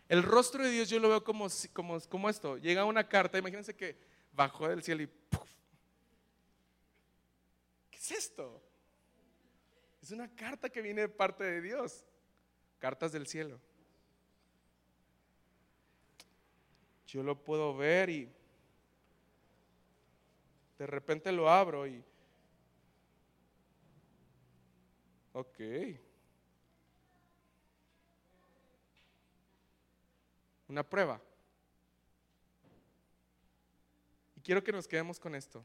El 0.09 0.25
rostro 0.25 0.65
de 0.65 0.71
Dios 0.71 0.91
yo 0.91 0.99
lo 0.99 1.09
veo 1.09 1.23
como, 1.23 1.47
como, 1.73 2.01
como 2.01 2.29
esto. 2.31 2.57
Llega 2.59 2.85
una 2.85 3.09
carta, 3.09 3.39
imagínense 3.39 3.77
que 3.77 3.97
bajó 4.33 4.67
del 4.67 4.83
cielo 4.83 5.05
y 5.05 5.07
¿Qué 7.93 7.99
es 7.99 8.11
esto? 8.11 8.72
Es 10.03 10.11
una 10.11 10.29
carta 10.35 10.69
que 10.69 10.83
viene 10.83 11.03
de 11.03 11.09
parte 11.09 11.45
de 11.45 11.61
Dios. 11.61 12.05
Cartas 12.81 13.13
del 13.13 13.29
cielo. 13.29 13.61
Yo 17.07 17.23
lo 17.23 17.41
puedo 17.41 17.77
ver 17.77 18.11
y 18.11 18.29
de 20.77 20.87
repente 20.87 21.31
lo 21.31 21.49
abro 21.49 21.87
y... 21.87 22.05
Ok. 25.35 25.61
Una 30.67 30.83
prueba. 30.83 31.21
Y 34.35 34.41
quiero 34.41 34.65
que 34.65 34.73
nos 34.73 34.89
quedemos 34.89 35.21
con 35.21 35.37
esto. 35.37 35.65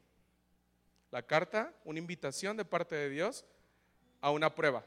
La 1.10 1.23
carta, 1.26 1.73
una 1.86 1.97
invitación 1.97 2.56
de 2.56 2.65
parte 2.65 2.95
de 2.95 3.10
Dios 3.10 3.43
a 4.21 4.32
una 4.32 4.53
prueba. 4.53 4.84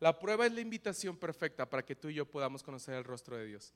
La 0.00 0.18
prueba 0.18 0.46
es 0.46 0.52
la 0.52 0.62
invitación 0.62 1.16
perfecta 1.16 1.68
para 1.68 1.84
que 1.84 1.94
tú 1.94 2.08
y 2.08 2.14
yo 2.14 2.24
podamos 2.24 2.62
conocer 2.62 2.94
el 2.94 3.04
rostro 3.04 3.36
de 3.36 3.44
Dios. 3.44 3.74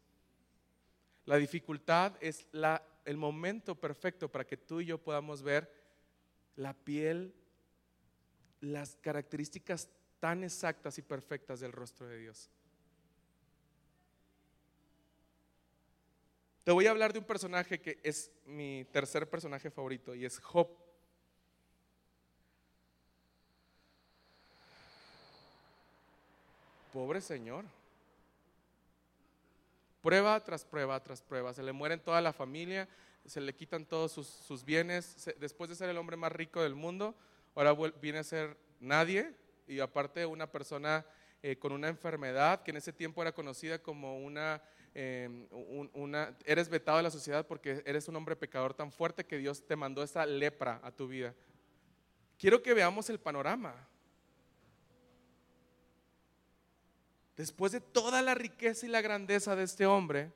La 1.26 1.36
dificultad 1.36 2.14
es 2.20 2.46
la, 2.52 2.82
el 3.04 3.16
momento 3.16 3.74
perfecto 3.74 4.30
para 4.30 4.46
que 4.46 4.56
tú 4.56 4.80
y 4.80 4.86
yo 4.86 4.98
podamos 4.98 5.42
ver 5.42 5.70
la 6.56 6.72
piel, 6.72 7.34
las 8.60 8.96
características 8.96 9.90
tan 10.18 10.44
exactas 10.44 10.96
y 10.98 11.02
perfectas 11.02 11.60
del 11.60 11.72
rostro 11.72 12.06
de 12.06 12.18
Dios. 12.18 12.50
Te 16.64 16.72
voy 16.72 16.86
a 16.86 16.90
hablar 16.90 17.12
de 17.12 17.18
un 17.18 17.26
personaje 17.26 17.78
que 17.78 18.00
es 18.02 18.30
mi 18.46 18.86
tercer 18.90 19.28
personaje 19.28 19.70
favorito 19.70 20.14
y 20.14 20.24
es 20.24 20.38
Job. 20.38 20.66
Pobre 26.90 27.20
señor. 27.20 27.66
Prueba 30.00 30.42
tras 30.42 30.64
prueba 30.64 31.02
tras 31.02 31.20
prueba. 31.20 31.52
Se 31.52 31.62
le 31.62 31.72
mueren 31.72 32.00
toda 32.00 32.22
la 32.22 32.32
familia, 32.32 32.88
se 33.26 33.42
le 33.42 33.54
quitan 33.54 33.84
todos 33.84 34.12
sus, 34.12 34.64
bienes. 34.64 35.30
después 35.38 35.68
de 35.68 35.76
ser 35.76 35.90
el 35.90 35.98
hombre 35.98 36.16
más 36.16 36.32
rico 36.32 36.62
del 36.62 36.74
mundo, 36.74 37.14
ahora 37.54 37.74
viene 38.00 38.20
a 38.20 38.24
ser 38.24 38.56
nadie 38.80 39.34
y 39.68 39.80
aparte 39.80 40.24
una 40.24 40.50
persona 40.50 41.04
eh, 41.42 41.56
con 41.58 41.72
una 41.72 41.88
enfermedad 41.88 42.62
que 42.62 42.70
en 42.70 42.78
ese 42.78 42.94
tiempo 42.94 43.20
era 43.20 43.32
conocida 43.32 43.82
como 43.82 44.18
una, 44.24 44.62
em, 44.94 45.46
eres 46.44 46.68
vetado 46.68 46.98
de 46.98 47.02
la 47.02 47.10
sociedad 47.10 47.46
porque 47.46 47.82
eres 47.84 48.08
un 48.08 48.16
hombre 48.16 48.36
pecador 48.36 48.74
tan 48.74 48.92
fuerte 48.92 49.24
que 49.26 49.38
Dios 49.38 49.66
te 49.66 49.76
mandó 49.76 50.02
esa 50.02 50.24
lepra 50.24 50.80
a 50.82 50.90
tu 50.90 51.08
vida. 51.08 51.34
Quiero 52.38 52.62
que 52.62 52.74
veamos 52.74 53.10
el 53.10 53.18
panorama. 53.18 53.88
después 57.36 57.72
de 57.72 57.80
toda 57.80 58.22
la 58.22 58.34
riqueza 58.34 58.86
y 58.86 58.88
la 58.88 59.00
grandeza 59.00 59.56
de 59.56 59.64
este 59.64 59.86
hombre, 59.86 60.30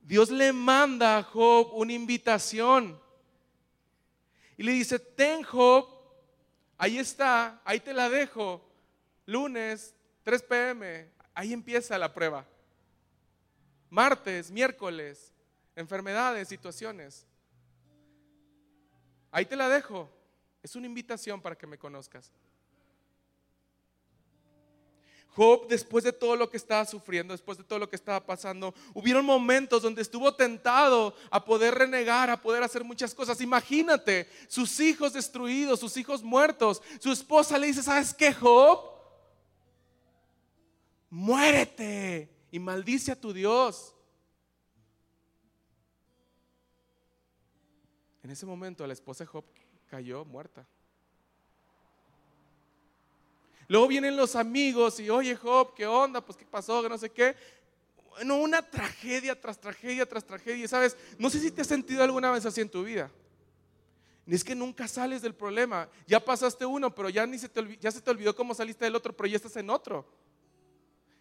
Dios 0.00 0.30
le 0.30 0.52
manda 0.52 1.18
a 1.18 1.22
Job 1.22 1.70
una 1.74 1.92
invitación. 1.92 3.00
Y 4.56 4.62
le 4.62 4.72
dice, 4.72 4.98
ten 4.98 5.42
Job, 5.42 5.86
ahí 6.76 6.98
está, 6.98 7.60
ahí 7.64 7.80
te 7.80 7.92
la 7.92 8.08
dejo, 8.08 8.66
lunes, 9.26 9.94
3 10.24 10.42
pm, 10.42 11.08
ahí 11.38 11.52
empieza 11.52 11.96
la 11.96 12.12
prueba. 12.12 12.44
Martes, 13.90 14.50
miércoles, 14.50 15.32
enfermedades, 15.76 16.48
situaciones. 16.48 17.24
Ahí 19.30 19.46
te 19.46 19.54
la 19.54 19.68
dejo. 19.68 20.10
Es 20.64 20.74
una 20.74 20.88
invitación 20.88 21.40
para 21.40 21.56
que 21.56 21.68
me 21.68 21.78
conozcas. 21.78 22.32
Job, 25.28 25.68
después 25.68 26.02
de 26.02 26.12
todo 26.12 26.34
lo 26.34 26.50
que 26.50 26.56
estaba 26.56 26.84
sufriendo, 26.84 27.32
después 27.32 27.56
de 27.56 27.62
todo 27.62 27.78
lo 27.78 27.88
que 27.88 27.94
estaba 27.94 28.26
pasando, 28.26 28.74
hubieron 28.92 29.24
momentos 29.24 29.82
donde 29.82 30.02
estuvo 30.02 30.34
tentado 30.34 31.14
a 31.30 31.44
poder 31.44 31.76
renegar, 31.76 32.30
a 32.30 32.42
poder 32.42 32.64
hacer 32.64 32.82
muchas 32.82 33.14
cosas. 33.14 33.40
Imagínate, 33.40 34.28
sus 34.48 34.80
hijos 34.80 35.12
destruidos, 35.12 35.78
sus 35.78 35.96
hijos 35.98 36.24
muertos. 36.24 36.82
Su 36.98 37.12
esposa 37.12 37.56
le 37.58 37.68
dice, 37.68 37.84
¿sabes 37.84 38.12
qué, 38.12 38.34
Job? 38.34 38.97
Muérete 41.10 42.28
y 42.50 42.58
maldice 42.58 43.12
a 43.12 43.20
tu 43.20 43.32
Dios. 43.32 43.94
En 48.22 48.30
ese 48.30 48.44
momento 48.44 48.86
la 48.86 48.92
esposa 48.92 49.24
de 49.24 49.28
Job 49.28 49.44
cayó 49.86 50.24
muerta. 50.24 50.66
Luego 53.68 53.86
vienen 53.88 54.16
los 54.16 54.34
amigos 54.34 54.98
y, 55.00 55.10
oye 55.10 55.36
Job, 55.36 55.74
¿qué 55.74 55.86
onda? 55.86 56.20
Pues 56.20 56.36
qué 56.36 56.44
pasó, 56.44 56.82
que 56.82 56.88
no 56.88 56.98
sé 56.98 57.10
qué. 57.10 57.36
Bueno, 58.10 58.36
una 58.36 58.62
tragedia 58.62 59.38
tras 59.38 59.60
tragedia 59.60 60.06
tras 60.06 60.24
tragedia. 60.24 60.66
¿Sabes? 60.68 60.96
No 61.18 61.30
sé 61.30 61.38
si 61.38 61.50
te 61.50 61.62
has 61.62 61.66
sentido 61.66 62.02
alguna 62.02 62.30
vez 62.30 62.44
así 62.44 62.60
en 62.60 62.70
tu 62.70 62.82
vida. 62.82 63.10
Ni 64.26 64.34
es 64.34 64.44
que 64.44 64.54
nunca 64.54 64.88
sales 64.88 65.22
del 65.22 65.34
problema. 65.34 65.88
Ya 66.06 66.20
pasaste 66.22 66.66
uno, 66.66 66.94
pero 66.94 67.08
ya, 67.08 67.26
ni 67.26 67.38
se 67.38 67.48
te, 67.48 67.78
ya 67.78 67.90
se 67.90 68.02
te 68.02 68.10
olvidó 68.10 68.36
cómo 68.36 68.54
saliste 68.54 68.84
del 68.84 68.94
otro, 68.94 69.16
pero 69.16 69.26
ya 69.26 69.36
estás 69.36 69.56
en 69.56 69.70
otro. 69.70 70.06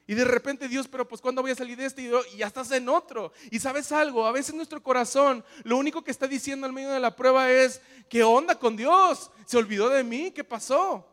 Y 0.09 0.15
de 0.15 0.23
repente 0.23 0.69
Dios, 0.69 0.87
pero 0.87 1.05
pues 1.05 1.19
¿cuándo 1.19 1.41
voy 1.41 1.51
a 1.51 1.55
salir 1.55 1.77
de 1.77 1.85
este? 1.85 2.03
Y 2.33 2.37
ya 2.37 2.47
estás 2.47 2.71
en 2.71 2.87
otro. 2.87 3.33
Y 3.51 3.59
sabes 3.59 3.91
algo, 3.91 4.25
a 4.25 4.31
veces 4.31 4.55
nuestro 4.55 4.81
corazón 4.81 5.43
lo 5.63 5.77
único 5.77 6.01
que 6.01 6.11
está 6.11 6.27
diciendo 6.27 6.65
al 6.65 6.71
medio 6.71 6.91
de 6.91 7.01
la 7.01 7.13
prueba 7.13 7.51
es, 7.51 7.81
¿qué 8.09 8.23
onda 8.23 8.57
con 8.57 8.77
Dios? 8.77 9.29
¿Se 9.45 9.57
olvidó 9.57 9.89
de 9.89 10.05
mí? 10.05 10.31
¿Qué 10.31 10.45
pasó? 10.45 11.05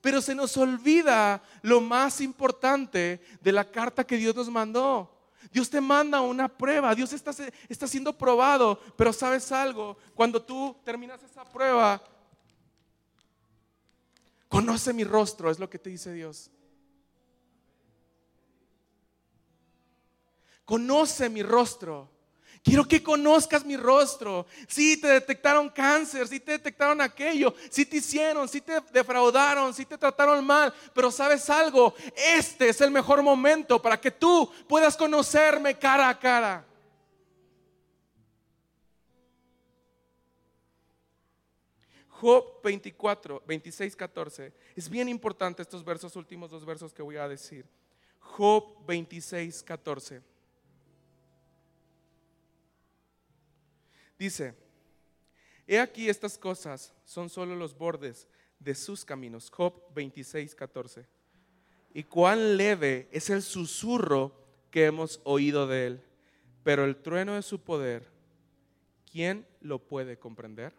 Pero 0.00 0.22
se 0.22 0.34
nos 0.34 0.56
olvida 0.56 1.42
lo 1.60 1.82
más 1.82 2.22
importante 2.22 3.20
de 3.42 3.52
la 3.52 3.70
carta 3.70 4.06
que 4.06 4.16
Dios 4.16 4.34
nos 4.34 4.48
mandó. 4.48 5.14
Dios 5.52 5.68
te 5.68 5.82
manda 5.82 6.22
una 6.22 6.48
prueba, 6.48 6.94
Dios 6.94 7.12
está, 7.12 7.32
está 7.68 7.86
siendo 7.86 8.16
probado, 8.16 8.80
pero 8.96 9.12
sabes 9.12 9.52
algo, 9.52 9.96
cuando 10.14 10.42
tú 10.42 10.76
terminas 10.84 11.22
esa 11.22 11.44
prueba, 11.44 12.02
conoce 14.48 14.92
mi 14.92 15.04
rostro, 15.04 15.50
es 15.50 15.58
lo 15.58 15.68
que 15.70 15.78
te 15.78 15.90
dice 15.90 16.12
Dios. 16.12 16.50
Conoce 20.68 21.30
mi 21.30 21.42
rostro. 21.42 22.10
Quiero 22.62 22.86
que 22.86 23.02
conozcas 23.02 23.64
mi 23.64 23.74
rostro. 23.74 24.44
Si 24.68 25.00
te 25.00 25.08
detectaron 25.08 25.70
cáncer, 25.70 26.28
si 26.28 26.40
te 26.40 26.52
detectaron 26.52 27.00
aquello, 27.00 27.54
si 27.70 27.86
te 27.86 27.96
hicieron, 27.96 28.46
si 28.46 28.60
te 28.60 28.78
defraudaron, 28.92 29.72
si 29.72 29.86
te 29.86 29.96
trataron 29.96 30.44
mal. 30.44 30.74
Pero 30.92 31.10
sabes 31.10 31.48
algo, 31.48 31.94
este 32.14 32.68
es 32.68 32.82
el 32.82 32.90
mejor 32.90 33.22
momento 33.22 33.80
para 33.80 33.98
que 33.98 34.10
tú 34.10 34.52
puedas 34.68 34.94
conocerme 34.94 35.78
cara 35.78 36.10
a 36.10 36.18
cara. 36.18 36.66
Job 42.10 42.60
24, 42.62 43.42
26, 43.46 43.96
14. 43.96 44.52
Es 44.76 44.90
bien 44.90 45.08
importante 45.08 45.62
estos 45.62 45.82
versos, 45.82 46.14
últimos 46.14 46.50
dos 46.50 46.66
versos 46.66 46.92
que 46.92 47.00
voy 47.00 47.16
a 47.16 47.26
decir. 47.26 47.64
Job 48.18 48.84
26, 48.86 49.62
14. 49.62 50.37
Dice, 54.18 54.54
he 55.66 55.78
aquí 55.78 56.08
estas 56.08 56.36
cosas 56.36 56.92
son 57.04 57.28
solo 57.28 57.54
los 57.54 57.76
bordes 57.76 58.26
de 58.58 58.74
sus 58.74 59.04
caminos. 59.04 59.50
Job 59.50 59.74
26, 59.94 60.54
14. 60.54 61.06
Y 61.94 62.02
cuán 62.04 62.56
leve 62.56 63.08
es 63.12 63.30
el 63.30 63.42
susurro 63.42 64.32
que 64.70 64.86
hemos 64.86 65.20
oído 65.24 65.66
de 65.66 65.86
él, 65.86 66.04
pero 66.64 66.84
el 66.84 66.96
trueno 66.96 67.34
de 67.34 67.42
su 67.42 67.60
poder, 67.60 68.06
¿quién 69.10 69.46
lo 69.60 69.78
puede 69.78 70.18
comprender? 70.18 70.72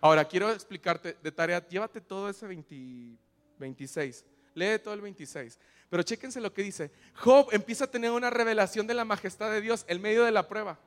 Ahora, 0.00 0.24
quiero 0.26 0.50
explicarte 0.50 1.16
de 1.22 1.32
tarea, 1.32 1.66
llévate 1.66 2.00
todo 2.00 2.28
ese 2.28 2.46
26, 2.46 4.24
lee 4.54 4.78
todo 4.82 4.94
el 4.94 5.00
26, 5.00 5.58
pero 5.88 6.02
chéquense 6.02 6.40
lo 6.40 6.52
que 6.52 6.62
dice. 6.62 6.90
Job 7.14 7.48
empieza 7.52 7.84
a 7.84 7.90
tener 7.90 8.10
una 8.10 8.28
revelación 8.28 8.86
de 8.86 8.94
la 8.94 9.04
majestad 9.04 9.50
de 9.50 9.60
Dios 9.60 9.84
en 9.88 10.02
medio 10.02 10.24
de 10.24 10.32
la 10.32 10.48
prueba. 10.48 10.78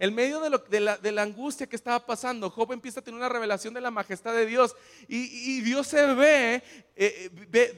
En 0.00 0.12
medio 0.12 0.40
de, 0.40 0.80
la, 0.80 1.22
angustia 1.22 1.68
que 1.68 1.76
estaba 1.76 2.04
pasando, 2.04 2.50
Job 2.50 2.72
empieza 2.72 2.98
a 2.98 3.02
tener 3.02 3.16
una 3.16 3.28
revelación 3.28 3.72
de 3.74 3.80
la 3.80 3.92
majestad 3.92 4.32
de 4.32 4.44
Dios. 4.44 4.74
Y, 5.06 5.60
Dios 5.60 5.86
se 5.86 6.04
ve, 6.14 6.64
eh, 6.96 7.30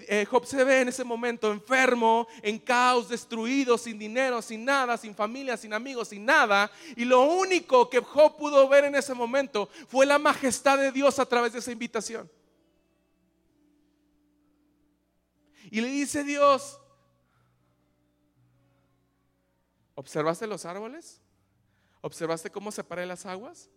eh, 0.09 0.25
Job 0.25 0.47
se 0.47 0.65
ve 0.65 0.81
en 0.81 0.89
ese 0.89 1.05
momento 1.05 1.53
enfermo, 1.53 2.27
en 2.41 2.59
caos, 2.59 3.11
destruido, 3.11 3.77
sin 3.77 3.99
dinero, 3.99 4.41
sin 4.41 4.65
nada, 4.65 4.97
sin 4.97 5.15
familia, 5.15 5.59
sin 5.59 5.75
amigos, 5.75 6.09
sin 6.09 6.25
nada. 6.25 6.71
Y 6.97 7.05
lo 7.05 7.21
único 7.23 7.91
que 7.91 8.01
Job 8.01 8.39
pudo 8.39 8.67
ver 8.67 8.85
en 8.85 8.95
ese 8.95 9.13
momento 9.13 9.69
fue 9.87 10.07
la 10.07 10.19
majestad 10.19 10.79
de 10.79 10.93
Dios 10.93 11.19
a 11.19 11.27
través 11.27 11.53
de 11.53 11.59
esa 11.59 11.73
invitación. 11.73 12.31
Y 15.71 15.83
le 15.83 15.89
dice 15.89 16.25
Dios, 16.25 16.81
¿observaste 19.95 20.47
los 20.47 20.65
árboles? 20.65 21.21
¿Observaste 22.07 22.51
cómo 22.51 22.71
separé 22.71 23.05
las 23.05 23.27
aguas? 23.27 23.69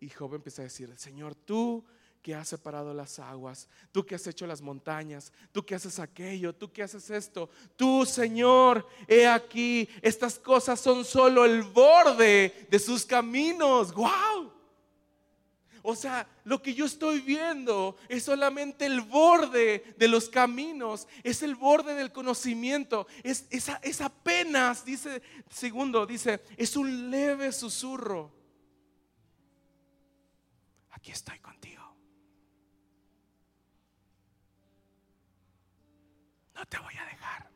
Y 0.00 0.08
Job 0.10 0.34
empieza 0.34 0.62
a 0.62 0.64
decir, 0.64 0.92
Señor, 0.96 1.36
tú 1.36 1.84
que 2.20 2.34
has 2.34 2.48
separado 2.48 2.92
las 2.92 3.20
aguas, 3.20 3.68
tú 3.92 4.04
que 4.04 4.16
has 4.16 4.26
hecho 4.26 4.48
las 4.48 4.60
montañas, 4.60 5.32
tú 5.52 5.64
que 5.64 5.76
haces 5.76 6.00
aquello, 6.00 6.52
tú 6.52 6.72
que 6.72 6.82
haces 6.82 7.08
esto, 7.08 7.48
tú 7.76 8.04
Señor, 8.04 8.84
he 9.06 9.28
aquí, 9.28 9.88
estas 10.02 10.40
cosas 10.40 10.80
son 10.80 11.04
solo 11.04 11.44
el 11.44 11.62
borde 11.62 12.66
de 12.68 12.78
sus 12.80 13.06
caminos. 13.06 13.94
¡Wow! 13.94 14.52
O 15.82 15.94
sea, 15.94 16.26
lo 16.44 16.62
que 16.62 16.74
yo 16.74 16.84
estoy 16.84 17.20
viendo 17.20 17.96
es 18.08 18.24
solamente 18.24 18.86
el 18.86 19.00
borde 19.00 19.94
de 19.96 20.08
los 20.08 20.28
caminos, 20.28 21.08
es 21.22 21.42
el 21.42 21.54
borde 21.54 21.94
del 21.94 22.12
conocimiento, 22.12 23.06
es, 23.22 23.46
es 23.50 24.00
apenas, 24.00 24.84
dice, 24.84 25.22
segundo, 25.48 26.06
dice, 26.06 26.42
es 26.56 26.76
un 26.76 27.10
leve 27.10 27.52
susurro. 27.52 28.32
Aquí 30.90 31.12
estoy 31.12 31.38
contigo. 31.38 31.82
No 36.54 36.66
te 36.66 36.78
voy 36.78 36.94
a 36.94 37.04
dejar. 37.06 37.50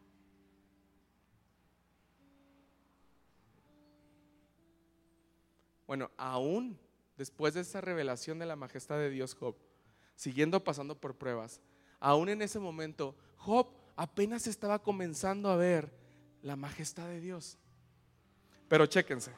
Bueno, 5.86 6.10
aún 6.16 6.83
después 7.16 7.54
de 7.54 7.60
esa 7.60 7.80
revelación 7.80 8.38
de 8.38 8.46
la 8.46 8.56
majestad 8.56 8.98
de 8.98 9.10
Dios, 9.10 9.34
Job, 9.34 9.56
siguiendo 10.16 10.62
pasando 10.62 10.98
por 10.98 11.16
pruebas, 11.16 11.60
aún 12.00 12.28
en 12.28 12.42
ese 12.42 12.58
momento, 12.58 13.16
Job 13.36 13.68
apenas 13.96 14.46
estaba 14.46 14.82
comenzando 14.82 15.50
a 15.50 15.56
ver 15.56 15.92
la 16.42 16.56
majestad 16.56 17.08
de 17.08 17.20
Dios. 17.20 17.58
Pero 18.68 18.86
chéquense, 18.86 19.30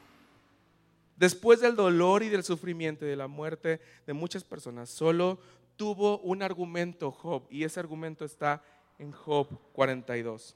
después 1.15 1.59
del 1.59 1.75
dolor 1.75 2.23
y 2.23 2.29
del 2.29 2.43
sufrimiento 2.43 3.05
y 3.05 3.09
de 3.09 3.15
la 3.15 3.27
muerte 3.27 3.81
de 4.05 4.13
muchas 4.13 4.43
personas, 4.43 4.89
solo 4.89 5.39
tuvo 5.75 6.19
un 6.19 6.41
argumento 6.41 7.11
Job 7.11 7.47
y 7.49 7.63
ese 7.63 7.79
argumento 7.79 8.25
está 8.25 8.63
en 8.97 9.11
Job 9.11 9.47
42. 9.73 10.55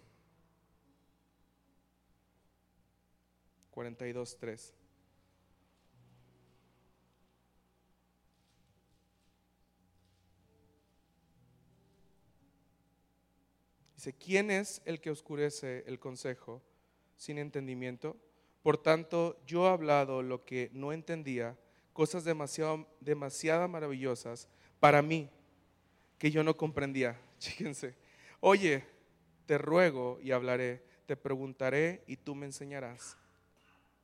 42, 3.71 4.37
Dice, 14.01 14.13
¿quién 14.13 14.49
es 14.49 14.81
el 14.85 14.99
que 14.99 15.11
oscurece 15.11 15.83
el 15.85 15.99
consejo 15.99 16.59
sin 17.17 17.37
entendimiento? 17.37 18.17
Por 18.63 18.79
tanto, 18.79 19.39
yo 19.45 19.67
he 19.67 19.69
hablado 19.69 20.23
lo 20.23 20.43
que 20.43 20.71
no 20.73 20.91
entendía, 20.91 21.55
cosas 21.93 22.23
demasiado, 22.23 22.87
demasiado 22.99 23.67
maravillosas 23.67 24.47
para 24.79 25.03
mí 25.03 25.29
que 26.17 26.31
yo 26.31 26.43
no 26.43 26.57
comprendía. 26.57 27.21
Fíjense, 27.39 27.93
oye, 28.39 28.83
te 29.45 29.59
ruego 29.59 30.17
y 30.19 30.31
hablaré, 30.31 30.83
te 31.05 31.15
preguntaré 31.15 32.03
y 32.07 32.17
tú 32.17 32.33
me 32.33 32.47
enseñarás. 32.47 33.15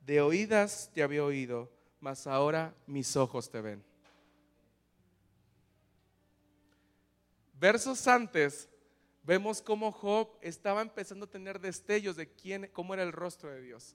De 0.06 0.22
oídas 0.22 0.92
te 0.94 1.02
había 1.02 1.24
oído, 1.24 1.72
mas 2.02 2.28
ahora 2.28 2.76
mis 2.86 3.16
ojos 3.16 3.50
te 3.50 3.62
ven. 3.62 3.84
Versos 7.60 8.08
antes 8.08 8.70
vemos 9.28 9.62
cómo 9.62 9.92
Job 9.92 10.30
estaba 10.42 10.82
empezando 10.82 11.26
a 11.26 11.30
tener 11.30 11.60
destellos 11.60 12.16
de 12.16 12.32
quién, 12.32 12.70
cómo 12.72 12.94
era 12.94 13.04
el 13.04 13.12
rostro 13.12 13.52
de 13.52 13.62
Dios. 13.62 13.94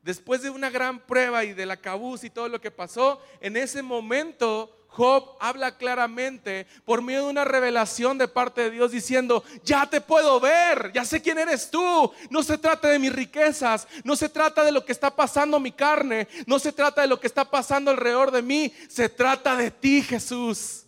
Después 0.00 0.42
de 0.42 0.48
una 0.48 0.70
gran 0.70 1.00
prueba 1.00 1.44
y 1.44 1.52
de 1.52 1.66
la 1.66 1.78
y 2.22 2.30
todo 2.30 2.48
lo 2.48 2.60
que 2.60 2.70
pasó, 2.70 3.20
en 3.40 3.56
ese 3.56 3.82
momento 3.82 4.86
Job 4.86 5.36
habla 5.40 5.76
claramente 5.76 6.68
por 6.84 7.02
medio 7.02 7.24
de 7.24 7.30
una 7.30 7.44
revelación 7.44 8.16
de 8.16 8.28
parte 8.28 8.62
de 8.62 8.70
Dios 8.70 8.92
diciendo, 8.92 9.42
ya 9.64 9.90
te 9.90 10.00
puedo 10.00 10.38
ver, 10.38 10.92
ya 10.94 11.04
sé 11.04 11.20
quién 11.20 11.38
eres 11.38 11.68
tú. 11.68 12.12
No 12.30 12.44
se 12.44 12.58
trata 12.58 12.88
de 12.88 12.98
mis 12.98 13.12
riquezas, 13.12 13.88
no 14.04 14.14
se 14.14 14.28
trata 14.28 14.64
de 14.64 14.72
lo 14.72 14.84
que 14.84 14.92
está 14.92 15.14
pasando 15.14 15.58
mi 15.58 15.72
carne, 15.72 16.28
no 16.46 16.60
se 16.60 16.72
trata 16.72 17.02
de 17.02 17.08
lo 17.08 17.18
que 17.18 17.26
está 17.26 17.44
pasando 17.44 17.90
alrededor 17.90 18.30
de 18.30 18.42
mí, 18.42 18.72
se 18.88 19.08
trata 19.08 19.56
de 19.56 19.72
ti 19.72 20.00
Jesús. 20.00 20.86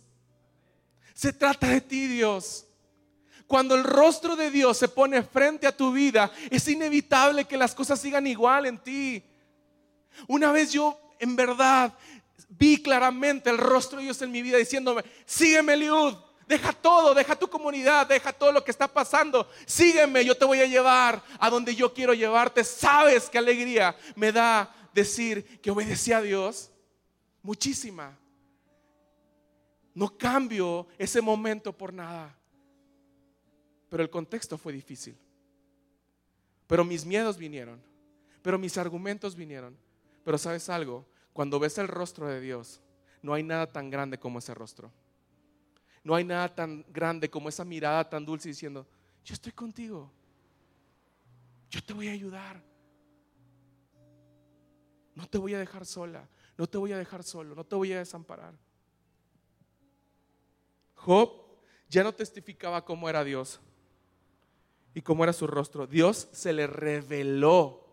Se 1.13 1.33
trata 1.33 1.67
de 1.67 1.81
ti 1.81 2.07
Dios. 2.07 2.65
Cuando 3.53 3.75
el 3.75 3.83
rostro 3.83 4.35
de 4.35 4.49
Dios 4.49 4.79
se 4.79 4.87
pone 4.87 5.21
frente 5.21 5.67
a 5.67 5.77
tu 5.77 5.91
vida, 5.91 6.31
es 6.49 6.67
inevitable 6.67 7.45
que 7.45 7.55
las 7.55 7.75
cosas 7.75 8.01
sigan 8.01 8.25
igual 8.25 8.65
en 8.65 8.79
ti. 8.79 9.23
Una 10.27 10.51
vez 10.51 10.71
yo 10.71 10.99
en 11.19 11.35
verdad 11.35 11.93
vi 12.49 12.81
claramente 12.81 13.51
el 13.51 13.59
rostro 13.59 13.99
de 13.99 14.05
Dios 14.05 14.19
en 14.23 14.31
mi 14.31 14.41
vida 14.41 14.57
diciéndome, 14.57 15.03
sígueme 15.27 15.77
Liud, 15.77 16.15
deja 16.47 16.73
todo, 16.73 17.13
deja 17.13 17.35
tu 17.35 17.47
comunidad, 17.47 18.07
deja 18.07 18.33
todo 18.33 18.51
lo 18.51 18.63
que 18.63 18.71
está 18.71 18.87
pasando, 18.87 19.47
sígueme, 19.67 20.25
yo 20.25 20.35
te 20.35 20.45
voy 20.45 20.59
a 20.59 20.65
llevar 20.65 21.21
a 21.37 21.47
donde 21.51 21.75
yo 21.75 21.93
quiero 21.93 22.15
llevarte. 22.15 22.63
¿Sabes 22.63 23.29
qué 23.29 23.37
alegría 23.37 23.95
me 24.15 24.31
da 24.31 24.73
decir 24.95 25.61
que 25.61 25.69
obedecí 25.69 26.11
a 26.11 26.23
Dios? 26.23 26.71
Muchísima. 27.43 28.17
No 29.93 30.17
cambio 30.17 30.87
ese 30.97 31.21
momento 31.21 31.71
por 31.71 31.93
nada 31.93 32.35
pero 33.93 34.01
el 34.01 34.09
contexto 34.09 34.57
fue 34.57 34.73
difícil. 34.73 35.15
Pero 36.65 36.83
mis 36.83 37.05
miedos 37.05 37.37
vinieron, 37.37 37.79
pero 38.41 38.57
mis 38.57 38.75
argumentos 38.79 39.35
vinieron. 39.35 39.77
Pero 40.23 40.39
sabes 40.39 40.67
algo, 40.67 41.05
cuando 41.31 41.59
ves 41.59 41.77
el 41.77 41.87
rostro 41.87 42.27
de 42.27 42.41
Dios, 42.41 42.81
no 43.21 43.35
hay 43.35 43.43
nada 43.43 43.71
tan 43.71 43.91
grande 43.91 44.17
como 44.17 44.39
ese 44.39 44.55
rostro. 44.55 44.91
No 46.03 46.15
hay 46.15 46.23
nada 46.23 46.55
tan 46.55 46.83
grande 46.89 47.29
como 47.29 47.49
esa 47.49 47.63
mirada 47.63 48.09
tan 48.09 48.25
dulce 48.25 48.49
diciendo, 48.49 48.87
yo 49.23 49.35
estoy 49.35 49.51
contigo, 49.51 50.11
yo 51.69 51.83
te 51.83 51.93
voy 51.93 52.07
a 52.07 52.13
ayudar. 52.13 52.63
No 55.13 55.29
te 55.29 55.37
voy 55.37 55.53
a 55.53 55.59
dejar 55.59 55.85
sola, 55.85 56.27
no 56.57 56.65
te 56.65 56.79
voy 56.79 56.93
a 56.93 56.97
dejar 56.97 57.21
solo, 57.21 57.53
no 57.53 57.63
te 57.63 57.75
voy 57.75 57.93
a 57.93 57.99
desamparar. 57.99 58.55
Job 60.95 61.29
ya 61.87 62.03
no 62.03 62.11
testificaba 62.11 62.83
cómo 62.83 63.07
era 63.07 63.23
Dios, 63.23 63.61
y 64.93 65.01
cómo 65.01 65.23
era 65.23 65.33
su 65.33 65.47
rostro. 65.47 65.87
Dios 65.87 66.27
se 66.31 66.53
le 66.53 66.67
reveló. 66.67 67.83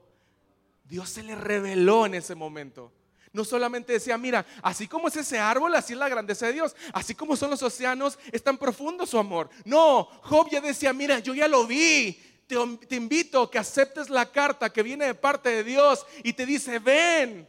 Dios 0.84 1.08
se 1.08 1.22
le 1.22 1.34
reveló 1.34 2.06
en 2.06 2.14
ese 2.14 2.34
momento. 2.34 2.92
No 3.32 3.44
solamente 3.44 3.92
decía, 3.92 4.18
mira, 4.18 4.44
así 4.60 4.88
como 4.88 5.06
es 5.06 5.16
ese 5.16 5.38
árbol, 5.38 5.74
así 5.74 5.92
es 5.92 5.98
la 5.98 6.08
grandeza 6.08 6.46
de 6.46 6.54
Dios. 6.54 6.74
Así 6.92 7.14
como 7.14 7.36
son 7.36 7.50
los 7.50 7.62
océanos, 7.62 8.18
es 8.32 8.42
tan 8.42 8.58
profundo 8.58 9.06
su 9.06 9.18
amor. 9.18 9.48
No, 9.64 10.04
Job 10.22 10.48
ya 10.50 10.60
decía, 10.60 10.92
mira, 10.92 11.20
yo 11.20 11.32
ya 11.34 11.46
lo 11.46 11.66
vi. 11.66 12.20
Te, 12.48 12.56
te 12.88 12.96
invito 12.96 13.42
a 13.42 13.50
que 13.50 13.58
aceptes 13.58 14.10
la 14.10 14.30
carta 14.30 14.72
que 14.72 14.82
viene 14.82 15.06
de 15.06 15.14
parte 15.14 15.48
de 15.50 15.62
Dios 15.62 16.04
y 16.24 16.32
te 16.32 16.44
dice, 16.44 16.80
ven, 16.80 17.48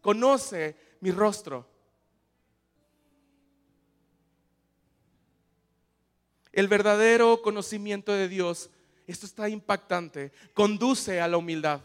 conoce 0.00 0.76
mi 1.00 1.12
rostro. 1.12 1.68
El 6.50 6.66
verdadero 6.66 7.40
conocimiento 7.40 8.12
de 8.12 8.28
Dios 8.28 8.70
esto 9.06 9.26
está 9.26 9.48
impactante, 9.48 10.32
conduce 10.54 11.20
a 11.20 11.28
la 11.28 11.36
humildad. 11.36 11.80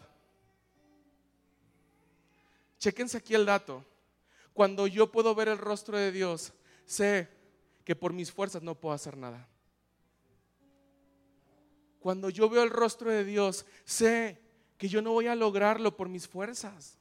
Chequense 2.77 3.17
aquí 3.17 3.36
el 3.36 3.45
dato. 3.45 3.84
Cuando 4.53 4.88
yo 4.88 5.12
puedo 5.12 5.36
ver 5.36 5.49
el 5.49 5.58
rostro 5.58 5.97
de 5.97 6.12
Dios, 6.12 6.53
sé 6.86 7.27
que 7.84 7.95
por 7.95 8.13
mis 8.13 8.32
fuerzas 8.32 8.62
no 8.62 8.75
puedo 8.75 8.95
hacer 8.95 9.17
nada. 9.17 9.47
Cuando 11.99 12.30
yo 12.30 12.49
veo 12.49 12.63
el 12.63 12.70
rostro 12.70 13.11
de 13.11 13.26
Dios, 13.26 13.65
sé 13.84 14.39
que 14.78 14.88
yo 14.88 15.01
no 15.01 15.11
voy 15.11 15.28
a 15.28 15.36
lograrlo 15.36 15.95
por 15.95 16.07
mis 16.07 16.28
fuerzas. 16.28 16.97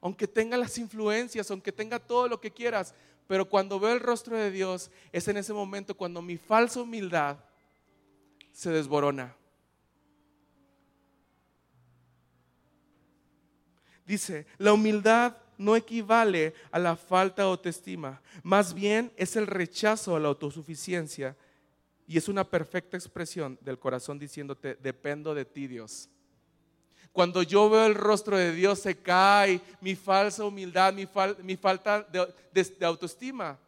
Aunque 0.00 0.28
tenga 0.28 0.56
las 0.56 0.78
influencias, 0.78 1.50
aunque 1.50 1.72
tenga 1.72 1.98
todo 1.98 2.28
lo 2.28 2.40
que 2.40 2.52
quieras, 2.52 2.94
pero 3.26 3.48
cuando 3.48 3.80
veo 3.80 3.92
el 3.92 4.00
rostro 4.00 4.36
de 4.36 4.50
Dios, 4.52 4.90
es 5.10 5.26
en 5.26 5.38
ese 5.38 5.52
momento 5.52 5.96
cuando 5.96 6.22
mi 6.22 6.36
falsa 6.36 6.82
humildad 6.82 7.38
se 8.54 8.70
desborona. 8.70 9.36
Dice, 14.06 14.46
la 14.58 14.72
humildad 14.72 15.36
no 15.58 15.76
equivale 15.76 16.54
a 16.70 16.78
la 16.78 16.96
falta 16.96 17.42
de 17.42 17.48
autoestima, 17.48 18.22
más 18.42 18.72
bien 18.72 19.12
es 19.16 19.36
el 19.36 19.46
rechazo 19.46 20.14
a 20.14 20.20
la 20.20 20.28
autosuficiencia 20.28 21.36
y 22.06 22.16
es 22.16 22.28
una 22.28 22.44
perfecta 22.44 22.96
expresión 22.96 23.58
del 23.60 23.78
corazón 23.78 24.18
diciéndote, 24.18 24.76
dependo 24.76 25.34
de 25.34 25.44
ti 25.44 25.66
Dios. 25.66 26.08
Cuando 27.12 27.42
yo 27.42 27.70
veo 27.70 27.86
el 27.86 27.94
rostro 27.94 28.36
de 28.36 28.52
Dios 28.52 28.80
se 28.80 28.96
cae 28.96 29.60
mi 29.80 29.94
falsa 29.94 30.44
humildad, 30.44 30.92
mi, 30.92 31.56
falta 31.56 32.02
de 32.02 32.86
autoestima. 32.86 33.58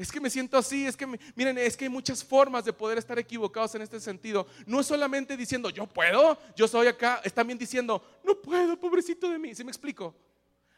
Es 0.00 0.10
que 0.10 0.18
me 0.18 0.30
siento 0.30 0.56
así, 0.56 0.86
es 0.86 0.96
que 0.96 1.06
miren, 1.34 1.58
es 1.58 1.76
que 1.76 1.84
hay 1.84 1.90
muchas 1.90 2.24
formas 2.24 2.64
de 2.64 2.72
poder 2.72 2.96
estar 2.96 3.18
equivocados 3.18 3.74
en 3.74 3.82
este 3.82 4.00
sentido. 4.00 4.46
No 4.64 4.80
es 4.80 4.86
solamente 4.86 5.36
diciendo, 5.36 5.68
yo 5.68 5.86
puedo, 5.86 6.38
yo 6.56 6.66
soy 6.66 6.86
acá, 6.86 7.20
es 7.22 7.34
también 7.34 7.58
diciendo, 7.58 8.02
no 8.24 8.34
puedo, 8.34 8.80
pobrecito 8.80 9.28
de 9.28 9.38
mí. 9.38 9.54
¿Sí 9.54 9.62
me 9.62 9.70
explico? 9.70 10.14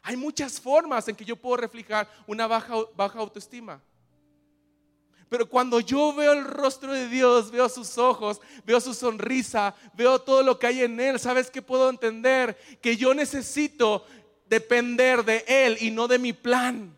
Hay 0.01 0.17
muchas 0.17 0.59
formas 0.59 1.07
en 1.07 1.15
que 1.15 1.23
yo 1.23 1.37
puedo 1.37 1.55
reflejar 1.55 2.11
una 2.27 2.47
baja, 2.47 2.73
baja 2.97 3.19
autoestima. 3.19 3.81
Pero 5.29 5.47
cuando 5.47 5.79
yo 5.79 6.13
veo 6.13 6.33
el 6.33 6.43
rostro 6.43 6.91
de 6.91 7.07
Dios, 7.07 7.49
veo 7.49 7.69
sus 7.69 7.97
ojos, 7.97 8.41
veo 8.65 8.81
su 8.81 8.93
sonrisa, 8.93 9.73
veo 9.93 10.19
todo 10.19 10.43
lo 10.43 10.59
que 10.59 10.67
hay 10.67 10.81
en 10.81 10.99
Él, 10.99 11.17
¿sabes 11.17 11.49
qué 11.49 11.61
puedo 11.61 11.89
entender? 11.89 12.57
Que 12.81 12.97
yo 12.97 13.13
necesito 13.13 14.05
depender 14.47 15.23
de 15.23 15.45
Él 15.47 15.77
y 15.79 15.91
no 15.91 16.09
de 16.09 16.19
mi 16.19 16.33
plan. 16.33 16.93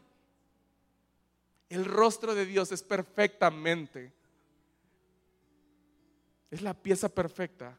El 1.69 1.85
rostro 1.85 2.35
de 2.35 2.45
Dios 2.45 2.71
es 2.71 2.83
perfectamente. 2.83 4.13
Es 6.51 6.61
la 6.61 6.73
pieza 6.73 7.09
perfecta. 7.09 7.77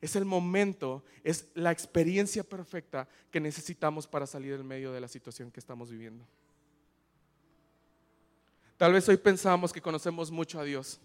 Es 0.00 0.16
el 0.16 0.24
momento, 0.24 1.02
es 1.22 1.48
la 1.54 1.72
experiencia 1.72 2.44
perfecta 2.44 3.08
que 3.30 3.40
necesitamos 3.40 4.06
para 4.06 4.26
salir 4.26 4.52
del 4.52 4.64
medio 4.64 4.92
de 4.92 5.00
la 5.00 5.08
situación 5.08 5.50
que 5.50 5.60
estamos 5.60 5.90
viviendo. 5.90 6.26
Tal 8.76 8.92
vez 8.92 9.08
hoy 9.08 9.16
pensamos 9.16 9.72
que 9.72 9.80
conocemos 9.80 10.30
mucho 10.30 10.60
a 10.60 10.64
Dios. 10.64 11.00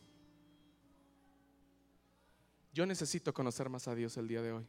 Yo 2.74 2.86
necesito 2.86 3.34
conocer 3.34 3.70
más 3.70 3.88
a 3.88 3.96
Dios 3.96 4.18
el 4.18 4.28
día 4.28 4.42
de 4.42 4.52
hoy. 4.52 4.68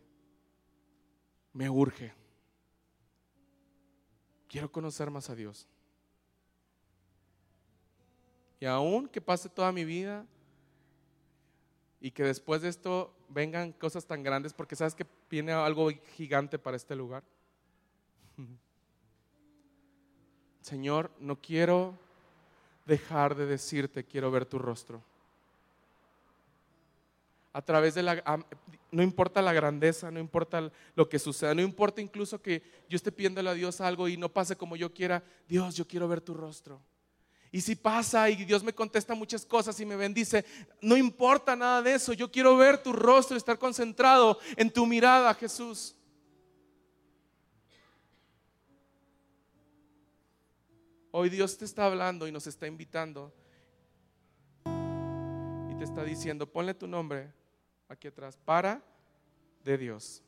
Me 1.52 1.68
urge. 1.68 2.12
Quiero 4.48 4.70
conocer 4.70 5.10
más 5.10 5.28
a 5.30 5.34
Dios. 5.34 5.66
Y 8.60 8.66
aún 8.66 9.08
que 9.08 9.22
pase 9.22 9.48
toda 9.48 9.72
mi 9.72 9.86
vida 9.86 10.26
y 11.98 12.10
que 12.10 12.22
después 12.22 12.60
de 12.60 12.68
esto 12.68 13.12
vengan 13.30 13.72
cosas 13.72 14.06
tan 14.06 14.22
grandes, 14.22 14.52
porque 14.52 14.76
sabes 14.76 14.94
que 14.94 15.06
viene 15.30 15.52
algo 15.52 15.90
gigante 16.16 16.58
para 16.58 16.76
este 16.76 16.94
lugar. 16.94 17.22
Señor, 20.60 21.10
no 21.18 21.36
quiero 21.40 21.98
dejar 22.84 23.34
de 23.34 23.46
decirte, 23.46 24.04
quiero 24.04 24.30
ver 24.30 24.44
tu 24.44 24.58
rostro. 24.58 25.02
A 27.52 27.62
través 27.62 27.94
de 27.94 28.02
la... 28.02 28.44
No 28.92 29.02
importa 29.02 29.40
la 29.40 29.52
grandeza, 29.52 30.10
no 30.10 30.20
importa 30.20 30.70
lo 30.94 31.08
que 31.08 31.18
suceda, 31.18 31.54
no 31.54 31.62
importa 31.62 32.00
incluso 32.00 32.42
que 32.42 32.62
yo 32.88 32.96
esté 32.96 33.12
pidiéndole 33.12 33.50
a 33.50 33.54
Dios 33.54 33.80
algo 33.80 34.08
y 34.08 34.16
no 34.16 34.28
pase 34.28 34.56
como 34.56 34.76
yo 34.76 34.92
quiera. 34.92 35.22
Dios, 35.48 35.76
yo 35.76 35.86
quiero 35.86 36.08
ver 36.08 36.20
tu 36.20 36.34
rostro. 36.34 36.80
Y 37.52 37.60
si 37.60 37.74
pasa 37.74 38.30
y 38.30 38.44
Dios 38.44 38.62
me 38.62 38.72
contesta 38.72 39.14
muchas 39.14 39.44
cosas 39.44 39.78
y 39.80 39.86
me 39.86 39.96
bendice, 39.96 40.44
no 40.80 40.96
importa 40.96 41.56
nada 41.56 41.82
de 41.82 41.94
eso. 41.94 42.12
Yo 42.12 42.30
quiero 42.30 42.56
ver 42.56 42.80
tu 42.82 42.92
rostro 42.92 43.36
y 43.36 43.38
estar 43.38 43.58
concentrado 43.58 44.38
en 44.56 44.70
tu 44.70 44.86
mirada, 44.86 45.34
Jesús. 45.34 45.96
Hoy 51.10 51.28
Dios 51.28 51.58
te 51.58 51.64
está 51.64 51.86
hablando 51.86 52.28
y 52.28 52.32
nos 52.32 52.46
está 52.46 52.68
invitando. 52.68 53.32
Y 54.64 55.74
te 55.76 55.82
está 55.82 56.04
diciendo, 56.04 56.46
ponle 56.46 56.72
tu 56.72 56.86
nombre 56.86 57.32
aquí 57.88 58.06
atrás, 58.06 58.38
para 58.44 58.80
de 59.64 59.76
Dios, 59.76 60.22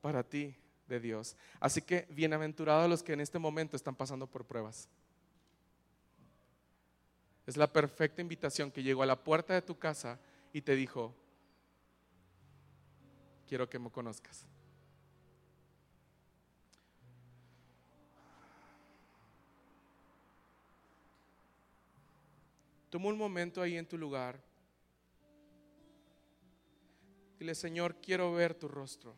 para 0.00 0.22
ti 0.22 0.56
de 0.88 0.98
Dios. 0.98 1.36
Así 1.60 1.82
que 1.82 2.06
bienaventurados 2.08 2.88
los 2.88 3.02
que 3.02 3.12
en 3.12 3.20
este 3.20 3.38
momento 3.38 3.76
están 3.76 3.94
pasando 3.94 4.26
por 4.26 4.46
pruebas. 4.46 4.88
Es 7.46 7.56
la 7.56 7.72
perfecta 7.72 8.22
invitación 8.22 8.70
que 8.70 8.82
llegó 8.82 9.02
a 9.02 9.06
la 9.06 9.22
puerta 9.22 9.54
de 9.54 9.62
tu 9.62 9.78
casa 9.78 10.18
y 10.52 10.62
te 10.62 10.74
dijo, 10.74 11.14
quiero 13.46 13.68
que 13.68 13.78
me 13.78 13.90
conozcas. 13.90 14.46
Toma 22.88 23.08
un 23.08 23.18
momento 23.18 23.60
ahí 23.60 23.76
en 23.76 23.86
tu 23.86 23.98
lugar. 23.98 24.40
Dile, 27.38 27.54
Señor, 27.56 27.96
quiero 28.00 28.32
ver 28.32 28.54
tu 28.54 28.68
rostro. 28.68 29.16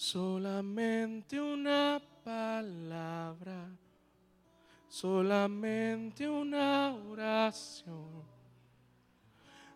Solamente 0.00 1.38
una 1.38 2.00
palabra, 2.24 3.68
solamente 4.88 6.26
una 6.26 6.94
oración. 6.94 8.24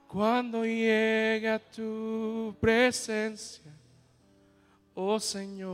Cuando 0.09 0.65
llegue 0.65 1.51
a 1.51 1.59
tu 1.59 2.57
presencia, 2.59 3.71
oh 4.95 5.21
Señor, 5.21 5.69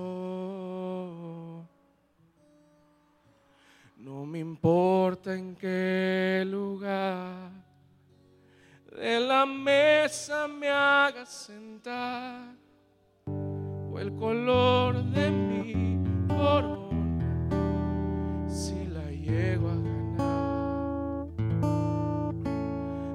no 3.98 4.26
me 4.26 4.40
importa 4.40 5.32
en 5.32 5.54
qué 5.54 6.42
lugar 6.44 7.52
de 8.96 9.20
la 9.20 9.46
mesa 9.46 10.48
me 10.48 10.68
hagas 10.68 11.28
sentar 11.28 12.58
el 14.00 14.14
color 14.14 15.04
de 15.12 15.30
mi 15.30 15.98
corona 16.26 17.58
si 18.48 18.86
la 18.86 19.10
llego 19.10 19.68
a 19.68 19.74
ganar. 19.74 21.20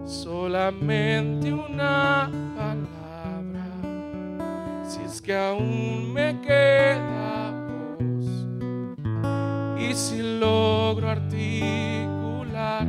Solamente 0.05 1.51
una 1.51 2.29
palabra, 2.55 3.65
si 4.83 5.01
es 5.01 5.19
que 5.21 5.35
aún 5.35 6.13
me 6.13 6.39
queda 6.41 7.51
voz 7.97 8.47
y 9.79 9.93
si 9.95 10.21
logro 10.39 11.09
articular 11.09 12.85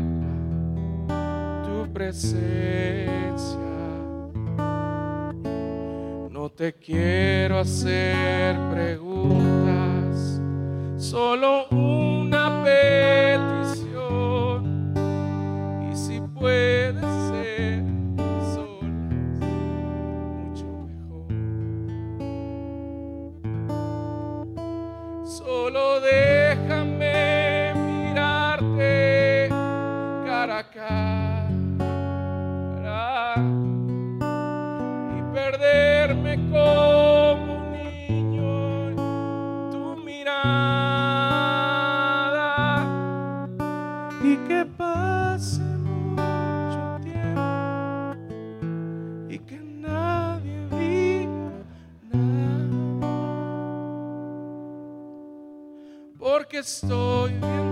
tu 1.65 1.91
presencia 1.95 3.76
te 6.57 6.73
quiero 6.73 7.59
hacer 7.59 8.57
preguntas, 8.71 10.41
solo 10.97 11.69
estoy 56.67 57.31
viendo 57.31 57.66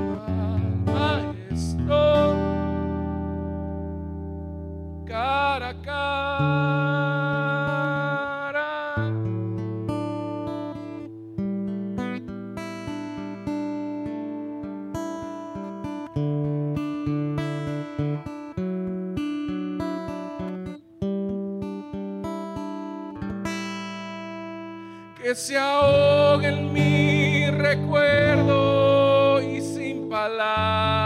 sin 30.36 31.03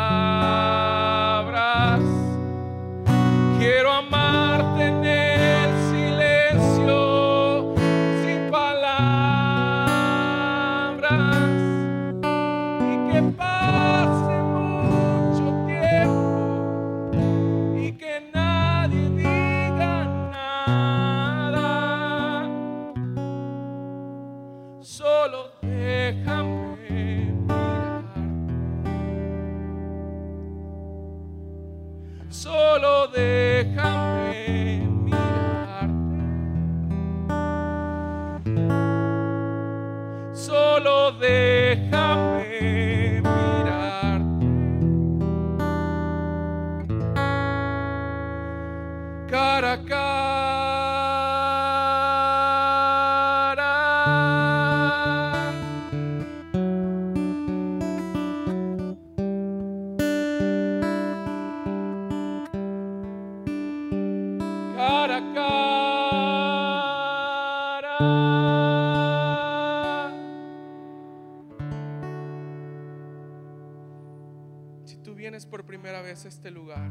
a 76.09 76.13
este 76.13 76.51
lugar, 76.51 76.89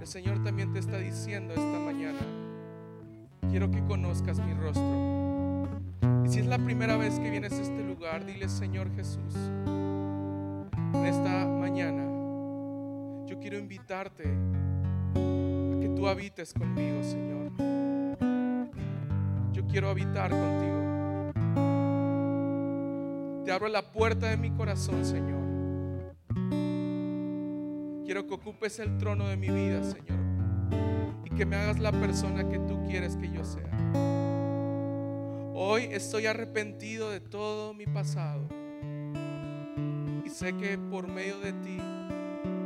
el 0.00 0.06
Señor 0.06 0.44
también 0.44 0.72
te 0.72 0.78
está 0.78 0.98
diciendo 0.98 1.52
esta 1.52 1.80
mañana, 1.80 2.20
quiero 3.50 3.72
que 3.72 3.82
conozcas 3.82 4.38
mi 4.38 4.54
rostro. 4.54 5.68
Y 6.24 6.28
si 6.28 6.38
es 6.38 6.46
la 6.46 6.58
primera 6.58 6.96
vez 6.96 7.18
que 7.18 7.28
vienes 7.28 7.54
a 7.54 7.62
este 7.62 7.82
lugar, 7.82 8.24
dile 8.24 8.48
Señor 8.48 8.94
Jesús, 8.94 9.34
en 10.94 11.06
esta 11.06 11.44
mañana, 11.48 12.04
yo 13.26 13.40
quiero 13.40 13.58
invitarte 13.58 14.22
a 14.22 15.80
que 15.80 15.92
tú 15.96 16.06
habites 16.06 16.54
conmigo, 16.54 17.02
Señor. 17.02 17.50
Yo 19.52 19.66
quiero 19.66 19.90
habitar 19.90 20.30
contigo. 20.30 21.32
Te 23.44 23.50
abro 23.50 23.66
la 23.66 23.90
puerta 23.90 24.28
de 24.28 24.36
mi 24.36 24.52
corazón, 24.52 25.04
Señor. 25.04 25.45
Quiero 28.16 28.28
que 28.28 28.34
ocupes 28.34 28.78
el 28.78 28.96
trono 28.96 29.28
de 29.28 29.36
mi 29.36 29.50
vida, 29.50 29.84
Señor. 29.84 30.18
Y 31.26 31.28
que 31.36 31.44
me 31.44 31.56
hagas 31.56 31.78
la 31.78 31.92
persona 31.92 32.48
que 32.48 32.58
tú 32.60 32.82
quieres 32.86 33.14
que 33.14 33.30
yo 33.30 33.44
sea. 33.44 33.68
Hoy 35.54 35.88
estoy 35.90 36.24
arrepentido 36.24 37.10
de 37.10 37.20
todo 37.20 37.74
mi 37.74 37.84
pasado. 37.84 38.48
Y 40.24 40.30
sé 40.30 40.56
que 40.56 40.78
por 40.78 41.08
medio 41.08 41.38
de 41.40 41.52
ti 41.52 41.78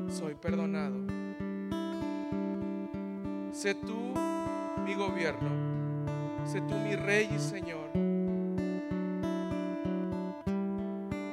soy 0.09 0.37
perdonado. 0.37 1.05
Sé 3.51 3.75
tú 3.75 4.15
mi 4.85 4.95
gobierno. 4.95 5.51
Sé 6.47 6.61
tú 6.61 6.77
mi 6.77 6.95
rey 6.95 7.29
y 7.35 7.41
Señor. 7.41 7.91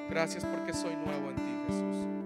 Gracias 0.09 0.43
porque 0.43 0.73
soy 0.73 0.95
nuevo 0.95 1.29
en 1.29 1.35
ti, 1.35 1.43
Jesús. 1.67 2.16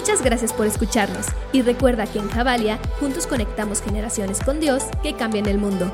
Muchas 0.00 0.22
gracias 0.22 0.54
por 0.54 0.66
escucharnos 0.66 1.26
y 1.52 1.60
recuerda 1.60 2.06
que 2.06 2.20
en 2.20 2.30
Javalia 2.30 2.78
juntos 2.98 3.26
conectamos 3.26 3.82
generaciones 3.82 4.42
con 4.42 4.58
Dios 4.58 4.84
que 5.02 5.12
cambian 5.12 5.44
el 5.44 5.58
mundo. 5.58 5.92